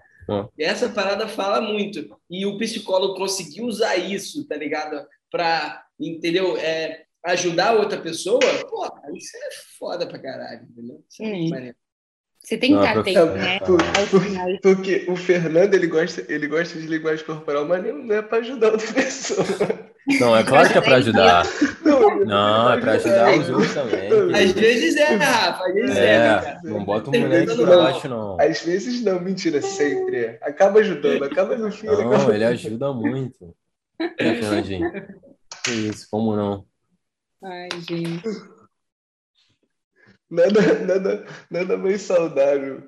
[0.58, 2.18] E essa parada fala muito.
[2.30, 5.06] E o psicólogo conseguiu usar isso, tá ligado?
[5.30, 6.56] Pra, entendeu?
[6.58, 8.40] É, ajudar outra pessoa,
[8.70, 11.04] pô, isso é foda pra caralho, entendeu?
[11.10, 11.74] Isso é hum.
[12.44, 14.60] Você tem que estar atento, né?
[14.62, 18.74] porque o Fernando, ele gosta, ele gosta de linguagem corporal, mas não é para ajudar
[18.74, 19.48] outra pessoa.
[20.20, 21.46] Não, é claro que é para ajudar.
[21.86, 24.10] Não, não é para ajudar os outros também.
[24.36, 25.66] Às vezes é, Rafa.
[25.66, 28.38] Às vezes é, é não bota o moleque pra baixo, não.
[28.38, 30.38] Às vezes não, mentira, sempre.
[30.42, 31.88] Acaba ajudando, acaba no fim.
[31.88, 33.56] Não, ele ajuda muito.
[34.20, 34.92] É, Fernandinho.
[35.64, 36.66] Que isso, como não?
[37.42, 38.22] Ai, gente.
[40.34, 42.82] Nada, nada, nada mais saudável.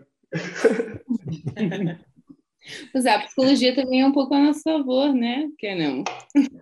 [2.91, 5.47] Mas a psicologia também é um pouco a nosso favor, né?
[5.59, 6.03] Que não?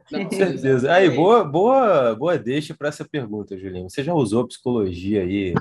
[0.10, 0.94] Com certeza.
[0.94, 3.90] Aí, boa, boa, boa deixa para essa pergunta, Julinho.
[3.90, 5.54] Você já usou psicologia aí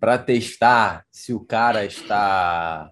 [0.00, 2.90] para testar se o cara está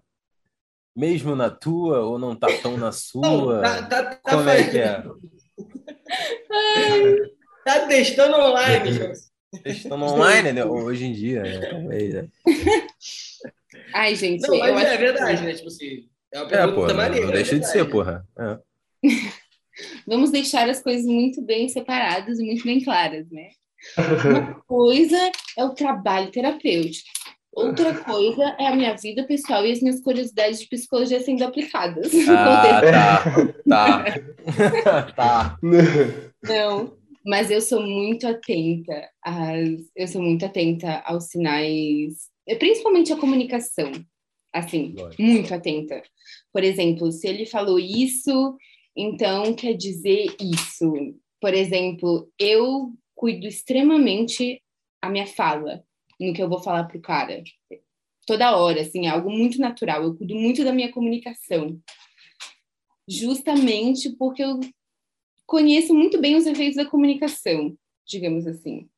[0.95, 3.63] mesmo na tua ou não está tão na sua?
[3.63, 5.03] Não, tá, tá, tá Como é que é?
[7.65, 9.34] Tá testando online, José.
[9.63, 10.65] Testando online, né?
[10.65, 12.29] Hoje em dia, né?
[13.95, 14.47] Ai, gente.
[14.49, 15.53] Não, mas é verdade, né?
[15.53, 17.27] Tipo assim, é uma pergunta é, porra, maneira.
[17.27, 18.27] Não é deixa de ser, porra.
[18.39, 18.59] É.
[20.07, 23.51] Vamos deixar as coisas muito bem separadas e muito bem claras, né?
[23.97, 27.09] Uma coisa é o trabalho terapêutico.
[27.53, 32.11] Outra coisa é a minha vida pessoal e as minhas curiosidades de psicologia sendo aplicadas.
[32.29, 32.83] Ah,
[33.69, 34.03] tá,
[34.83, 35.03] tá.
[35.13, 35.59] tá.
[36.43, 43.17] Não, mas eu sou muito atenta às, eu sou muito atenta aos sinais, principalmente a
[43.17, 43.91] comunicação,
[44.53, 45.23] assim, Lógico.
[45.23, 46.03] muito atenta.
[46.53, 48.57] Por exemplo, se ele falou isso,
[48.95, 50.93] então quer dizer isso.
[51.41, 54.63] Por exemplo, eu cuido extremamente
[55.01, 55.83] a minha fala
[56.21, 57.43] no que eu vou falar pro cara.
[58.27, 60.03] Toda hora, assim, é algo muito natural.
[60.03, 61.79] Eu cuido muito da minha comunicação.
[63.07, 64.61] Justamente porque eu
[65.47, 67.77] conheço muito bem os efeitos da comunicação,
[68.07, 68.89] digamos assim.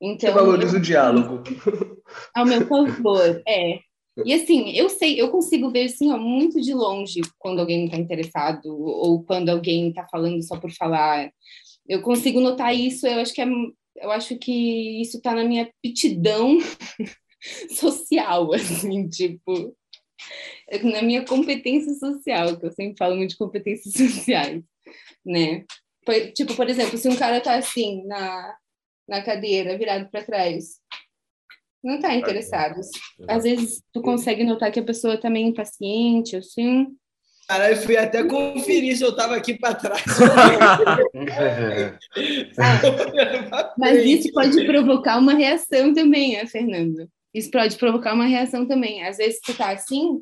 [0.00, 1.42] Então, Você valoriza o diálogo.
[2.34, 3.80] Ao meu favor, é.
[4.24, 7.96] E assim, eu sei, eu consigo ver assim, ó, muito de longe quando alguém está
[7.96, 11.30] interessado ou quando alguém está falando só por falar.
[11.88, 13.46] Eu consigo notar isso, eu acho que é,
[13.96, 16.58] eu acho que isso está na minha aptidão
[17.70, 19.74] social, assim, tipo,
[20.82, 24.62] na minha competência social, que eu sempre falo muito de competências sociais
[25.24, 25.64] né?
[26.34, 28.56] Tipo, por exemplo, se um cara tá assim na,
[29.08, 30.80] na cadeira, virado para trás,
[31.82, 32.80] não tá interessado.
[33.28, 36.86] Às vezes tu consegue notar que a pessoa tá meio impaciente, assim.
[37.48, 40.04] Cara, eu fui até conferir se eu tava aqui para trás.
[42.58, 47.08] ah, mas isso pode provocar uma reação também, né, Fernando?
[47.34, 49.04] Isso pode provocar uma reação também.
[49.04, 50.20] Às vezes tu tá assim,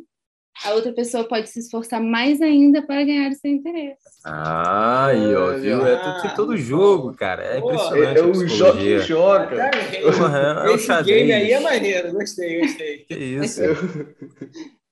[0.64, 3.98] a outra pessoa pode se esforçar mais ainda para ganhar o seu interesse.
[4.24, 5.86] Ah, e ó, viu?
[5.86, 7.44] É tudo, todo jogo, cara.
[7.44, 8.18] É impressionante.
[8.18, 9.56] É, é o jogo que joga.
[9.56, 12.98] Uhum, é Esse game aí é maneiro, gostei, gostei.
[13.04, 13.62] Que isso.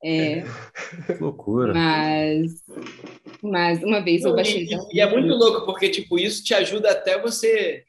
[0.05, 0.45] É.
[1.07, 1.75] Que loucura.
[1.75, 2.63] Mas,
[3.43, 4.65] mas uma vez eu baixei.
[4.65, 7.85] E, e é muito louco, porque tipo, isso te ajuda até você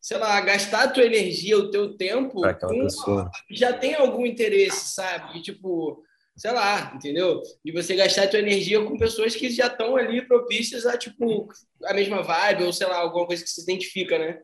[0.00, 5.38] sei lá, gastar a tua energia, o teu tempo, com, já tem algum interesse, sabe?
[5.38, 6.02] E, tipo,
[6.40, 7.42] sei lá, entendeu?
[7.62, 11.50] E você gastar a tua energia com pessoas que já estão ali propícias a, tipo,
[11.84, 14.38] a mesma vibe, ou sei lá, alguma coisa que se identifica, né?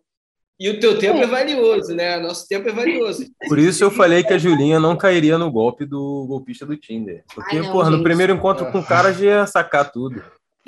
[0.61, 1.23] E o teu tempo é.
[1.23, 2.19] é valioso, né?
[2.19, 3.27] Nosso tempo é valioso.
[3.49, 7.25] Por isso eu falei que a Julinha não cairia no golpe do golpista do Tinder.
[7.35, 7.97] Porque, não, porra, gente.
[7.97, 10.23] no primeiro encontro com o cara já ia sacar tudo.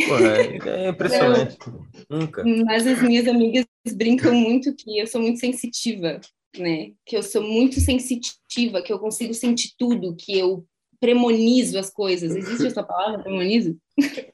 [0.06, 1.58] Porra, é impressionante.
[2.08, 2.20] Não.
[2.20, 2.42] Nunca.
[2.64, 6.20] Mas as minhas amigas brincam muito que eu sou muito sensitiva,
[6.56, 6.92] né?
[7.04, 10.66] Que eu sou muito sensitiva, que eu consigo sentir tudo, que eu
[11.00, 12.34] premonizo as coisas.
[12.34, 13.76] Existe essa palavra, premonizo?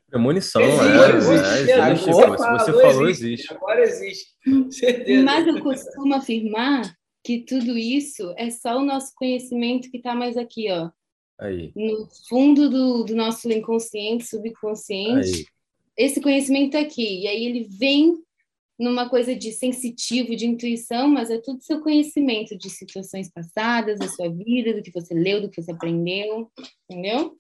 [0.08, 1.70] Premonição, existe, é, existe.
[1.70, 2.10] É, existe.
[2.10, 3.24] Agora, se você falou, existe.
[3.34, 3.54] existe.
[3.54, 4.26] Agora existe.
[4.70, 5.22] Certeza.
[5.22, 10.36] Mas eu costumo afirmar que tudo isso é só o nosso conhecimento que está mais
[10.36, 10.90] aqui, ó.
[11.40, 11.72] Aí.
[11.74, 15.30] No fundo do, do nosso inconsciente, subconsciente.
[15.30, 15.46] Aí.
[15.96, 17.22] Esse conhecimento tá aqui.
[17.22, 18.14] E aí ele vem
[18.78, 24.08] numa coisa de sensitivo, de intuição, mas é tudo seu conhecimento de situações passadas, da
[24.08, 26.50] sua vida, do que você leu, do que você aprendeu,
[26.90, 27.36] entendeu?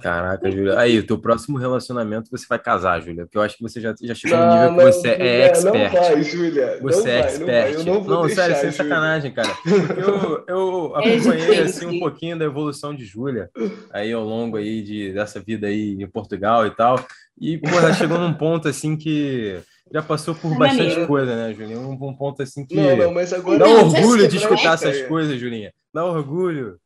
[0.00, 0.78] Caraca, Júlia.
[0.78, 3.94] Aí, o teu próximo relacionamento você vai casar, Júlia, porque eu acho que você já,
[4.00, 5.92] já chegou no nível que você é expert.
[5.92, 6.78] Não vai, Júlia.
[6.80, 7.84] Você é expert.
[7.84, 9.50] Não, não, não deixar, sério, sem sacanagem, cara.
[10.00, 13.50] Eu, eu é acompanhei assim, um pouquinho da evolução de Júlia
[13.92, 17.04] aí ao longo aí de, dessa vida aí em Portugal e tal.
[17.38, 19.60] E, pô, ela chegou num ponto assim que
[19.92, 21.06] já passou por é bastante maneiro.
[21.06, 21.78] coisa, né, Julinha?
[21.78, 23.58] Um, um, ponto assim que não, não, mas agora...
[23.58, 25.72] dá orgulho de escutar essas coisas, Julinha.
[25.92, 26.78] Dá orgulho.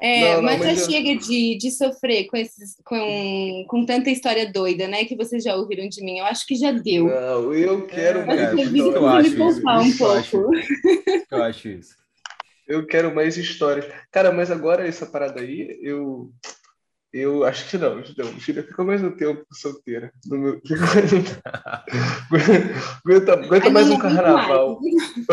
[0.00, 0.90] É, não, não, mas, mas já eu...
[0.90, 5.04] chega de, de sofrer com, esses, com, com tanta história doida, né?
[5.04, 6.18] Que vocês já ouviram de mim.
[6.18, 7.06] Eu acho que já deu.
[7.06, 8.74] Não, eu quero é, mais.
[8.74, 10.50] Eu, eu, acho isso, um pouco.
[11.30, 11.94] eu acho isso.
[12.66, 13.86] Eu quero mais histórias.
[14.10, 16.32] Cara, mas agora essa parada aí, eu
[17.12, 18.40] eu acho que não, não.
[18.40, 20.10] Filha fica mais um tempo solteira.
[20.24, 20.62] No meu...
[23.04, 24.80] aguenta aguenta mais um carnaval.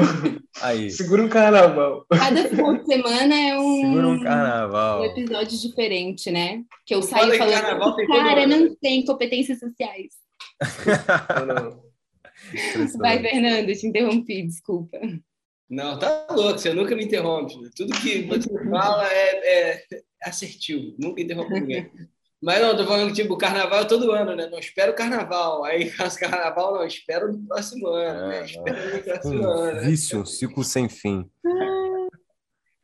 [0.61, 0.91] Aí.
[0.91, 2.05] Segura um carnaval.
[2.09, 5.01] Cada final de semana é um, Segura um, carnaval.
[5.01, 6.63] um episódio diferente, né?
[6.85, 10.11] Que eu saio falando, cara, não tem competências sociais.
[11.47, 11.81] não.
[12.97, 14.99] Vai, Fernando, te interrompi, desculpa.
[15.69, 17.53] Não, tá louco, você nunca me interrompe.
[17.75, 19.83] Tudo que você fala é, é
[20.21, 21.89] assertivo, nunca interrompo ninguém.
[22.41, 24.47] Mas não, tô falando que tipo, o carnaval é todo ano, né?
[24.49, 25.65] Não espero o carnaval.
[25.65, 28.45] Aí caso carnaval, não, espero no próximo ano, né?
[28.45, 29.81] Espero no próximo um ano.
[29.81, 31.29] Vício, um ciclo sem fim.
[31.45, 32.07] Ah,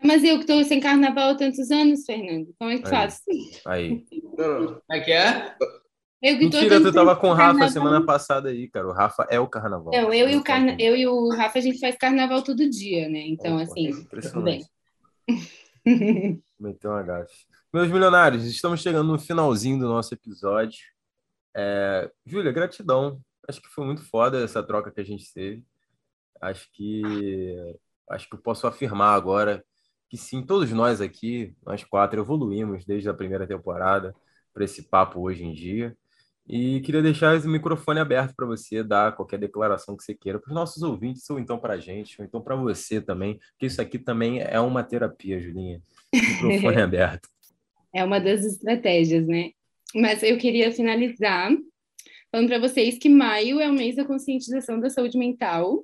[0.03, 3.21] mas eu que estou sem carnaval há tantos anos, Fernando, como é que faço?
[3.65, 4.03] Aí.
[4.35, 5.55] Como é que é?
[6.21, 7.69] Eu que Mentira, tu tava com o Rafa carnaval.
[7.69, 8.87] semana passada aí, cara.
[8.87, 9.93] O Rafa é o carnaval.
[9.93, 10.75] Não, eu e o, carna...
[10.79, 13.19] eu e o Rafa, a gente faz carnaval todo dia, né?
[13.27, 14.65] Então, assim, tudo bem.
[16.59, 17.45] Meteu um agafe.
[17.73, 20.79] Meus milionários, estamos chegando no finalzinho do nosso episódio.
[21.53, 22.09] É...
[22.25, 23.21] Júlia, gratidão.
[23.47, 25.65] Acho que foi muito foda essa troca que a gente teve.
[26.41, 27.75] Acho que
[28.09, 29.65] acho que eu posso afirmar agora
[30.09, 34.15] que sim, todos nós aqui, nós quatro, evoluímos desde a primeira temporada
[34.53, 35.97] para esse papo hoje em dia.
[36.47, 40.49] E queria deixar esse microfone aberto para você dar qualquer declaração que você queira para
[40.49, 43.81] os nossos ouvintes, ou então para a gente, ou então para você também, porque isso
[43.81, 45.81] aqui também é uma terapia, Julinha.
[46.13, 47.27] Microfone aberto.
[47.93, 49.51] É uma das estratégias, né?
[49.95, 51.49] Mas eu queria finalizar
[52.31, 55.83] falando para vocês que maio é o mês da conscientização da saúde mental.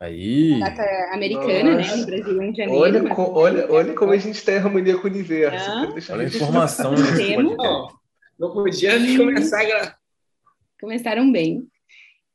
[0.00, 0.58] Aí.
[0.60, 0.82] Data
[1.12, 1.96] americana, Nossa.
[1.96, 1.96] né?
[1.96, 2.80] No Brasil, em janeiro.
[2.80, 5.70] Olha, olha, olha como a gente tem harmonia com o universo.
[5.70, 5.92] Ah.
[6.10, 8.03] Olha a informação nesse podcast.
[8.38, 9.16] Não podia e...
[9.16, 9.98] começar a gravar.
[10.80, 11.68] Começaram bem.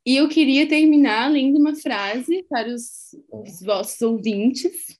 [0.06, 4.97] E eu queria terminar lendo uma frase para os, os vossos ouvintes,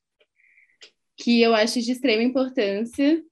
[1.18, 3.24] que eu acho de extrema importância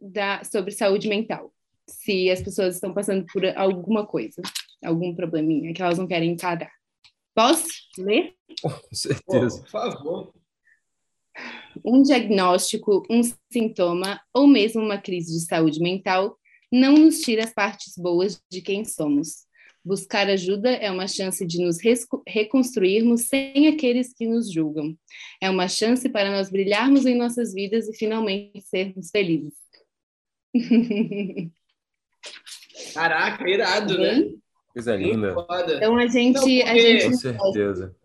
[0.00, 1.52] da, sobre saúde mental.
[1.88, 4.42] Se as pessoas estão passando por alguma coisa,
[4.84, 6.72] algum probleminha que elas não querem encarar.
[7.34, 7.68] Posso
[7.98, 8.34] ler?
[8.62, 9.58] Com certeza.
[9.58, 10.34] Oh, por favor.
[11.84, 13.20] Um diagnóstico, um
[13.52, 16.38] sintoma ou mesmo uma crise de saúde mental
[16.70, 19.46] não nos tira as partes boas de quem somos.
[19.84, 21.78] Buscar ajuda é uma chance de nos
[22.26, 24.98] reconstruirmos sem aqueles que nos julgam.
[25.40, 29.54] É uma chance para nós brilharmos em nossas vidas e finalmente sermos felizes.
[32.92, 34.28] Caraca, irado, né?
[34.72, 35.34] Coisa linda.
[35.76, 36.62] Então a gente, Não, porque...
[36.62, 37.04] a gente.
[37.04, 37.96] Com certeza.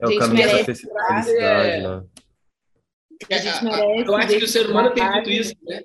[0.00, 1.82] É o caminho da felicidade, é...
[1.82, 2.04] né?
[3.30, 4.08] A gente merece.
[4.08, 5.82] Eu acho que o ser humano tem tudo isso, né?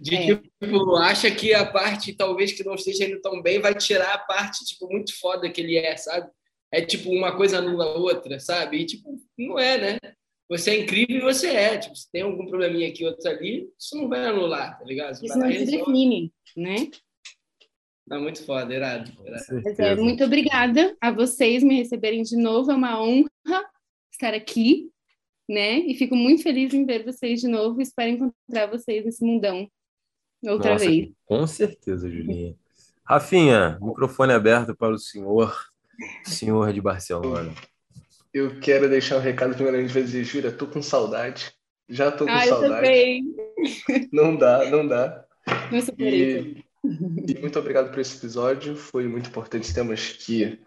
[0.00, 0.36] De é.
[0.36, 4.18] tipo, acha que a parte, talvez, que não esteja indo tão bem, vai tirar a
[4.18, 6.30] parte, tipo, muito foda que ele é, sabe?
[6.72, 8.78] É tipo, uma coisa anula a outra, sabe?
[8.78, 9.98] E, tipo, não é, né?
[10.48, 11.78] Você é incrível e você é.
[11.78, 15.14] Tipo, se tem algum probleminha aqui, outro ali, isso não vai anular, tá ligado?
[15.14, 16.90] Você isso não se define, né?
[18.06, 19.12] Não, muito foda, irado.
[19.26, 19.82] irado.
[19.82, 22.70] É, muito obrigada a vocês me receberem de novo.
[22.70, 23.28] É uma honra
[24.10, 24.90] estar aqui,
[25.48, 25.80] né?
[25.80, 27.82] E fico muito feliz em ver vocês de novo.
[27.82, 29.68] Espero encontrar vocês nesse mundão
[30.44, 31.10] outra Nossa, vez.
[31.26, 32.54] Com certeza, Julinha.
[33.04, 35.56] Rafinha, microfone aberto para o senhor,
[36.24, 37.52] senhor de Barcelona.
[38.32, 41.52] eu quero deixar um recado primeiramente para dizer, Júlia, tô com saudade.
[41.88, 42.74] Já tô com Ai, saudade.
[42.74, 43.24] também.
[44.12, 45.24] Não dá, não dá.
[45.70, 45.78] Não.
[46.06, 48.76] E, e muito obrigado por esse episódio.
[48.76, 49.72] Foi muito importante.
[49.72, 50.60] Temos que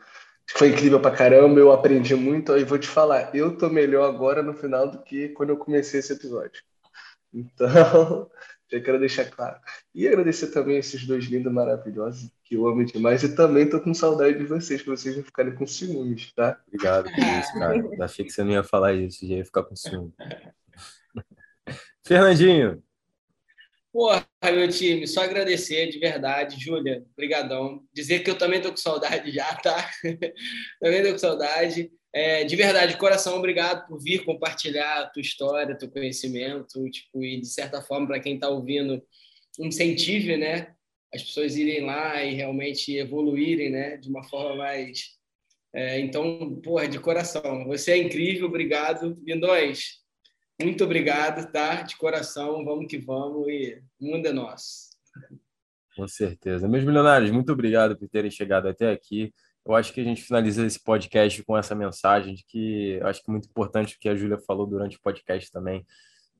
[0.49, 1.59] foi incrível pra caramba.
[1.59, 2.57] Eu aprendi muito.
[2.57, 5.99] E vou te falar, eu tô melhor agora no final do que quando eu comecei
[5.99, 6.63] esse episódio.
[7.33, 8.29] Então,
[8.71, 9.59] já quero deixar claro.
[9.93, 13.23] E agradecer também esses dois lindos maravilhosos, que eu amo demais.
[13.23, 16.59] E também tô com saudade de vocês, para vocês não ficarem com ciúmes, tá?
[16.67, 18.05] Obrigado por isso, cara.
[18.05, 20.13] Achei que você não ia falar isso, já ia ficar com ciúme.
[22.07, 22.81] Fernandinho.
[23.91, 27.83] Porra, meu time, só agradecer de verdade, Júlia, brigadão.
[27.93, 29.89] Dizer que eu também tô com saudade já, tá?
[30.79, 31.91] também tô com saudade.
[32.13, 37.39] É, de verdade, coração, obrigado por vir compartilhar a tua história, teu conhecimento, tipo, e
[37.39, 39.01] de certa forma, para quem está ouvindo,
[39.57, 40.75] incentive, né?
[41.13, 43.97] As pessoas irem lá e realmente evoluírem, né?
[43.97, 45.17] De uma forma mais.
[45.73, 49.17] É, então, porra, de coração, você é incrível, obrigado.
[49.23, 50.01] Lindões,
[50.61, 51.81] muito obrigado, tá?
[51.81, 54.91] De coração, vamos que vamos e o mundo é nosso.
[55.95, 56.67] Com certeza.
[56.67, 59.33] Meus milionários, muito obrigado por terem chegado até aqui.
[59.65, 63.23] Eu acho que a gente finaliza esse podcast com essa mensagem de que eu acho
[63.23, 65.85] que é muito importante o que a Júlia falou durante o podcast também.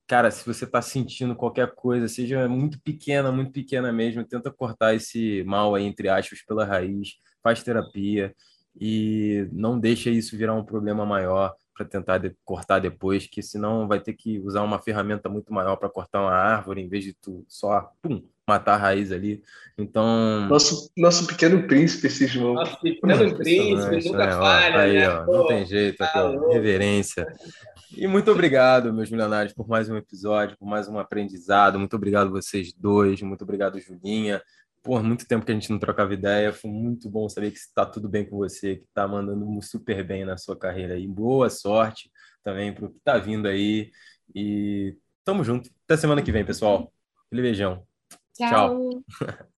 [0.07, 4.93] Cara, se você está sentindo qualquer coisa, seja muito pequena, muito pequena mesmo, tenta cortar
[4.93, 8.35] esse mal aí, entre aspas, pela raiz, faz terapia
[8.79, 13.87] e não deixa isso virar um problema maior para tentar de, cortar depois, que senão
[13.87, 17.13] vai ter que usar uma ferramenta muito maior para cortar uma árvore, em vez de
[17.13, 19.41] tu só pum, matar a raiz ali.
[19.77, 20.47] Então.
[20.47, 22.53] Nosso, nosso pequeno príncipe, esse João.
[22.53, 24.31] Nosso pequeno príncipe, nunca né?
[24.31, 24.79] falha.
[24.79, 25.09] Aí, né?
[25.09, 27.25] ó, não tem jeito, aqui, ó, reverência.
[27.97, 31.77] E muito obrigado, meus milionários, por mais um episódio, por mais um aprendizado.
[31.77, 34.41] Muito obrigado vocês dois, muito obrigado, Julinha.
[34.83, 37.85] Por muito tempo que a gente não trocava ideia, foi muito bom saber que está
[37.85, 41.07] tudo bem com você, que está mandando super bem na sua carreira aí.
[41.07, 42.11] Boa sorte
[42.43, 43.91] também para o que está vindo aí.
[44.33, 45.69] E tamo junto.
[45.85, 46.91] Até semana que vem, pessoal.
[47.27, 47.85] Aquele beijão.
[48.35, 49.03] Tchau.
[49.09, 49.37] Tchau.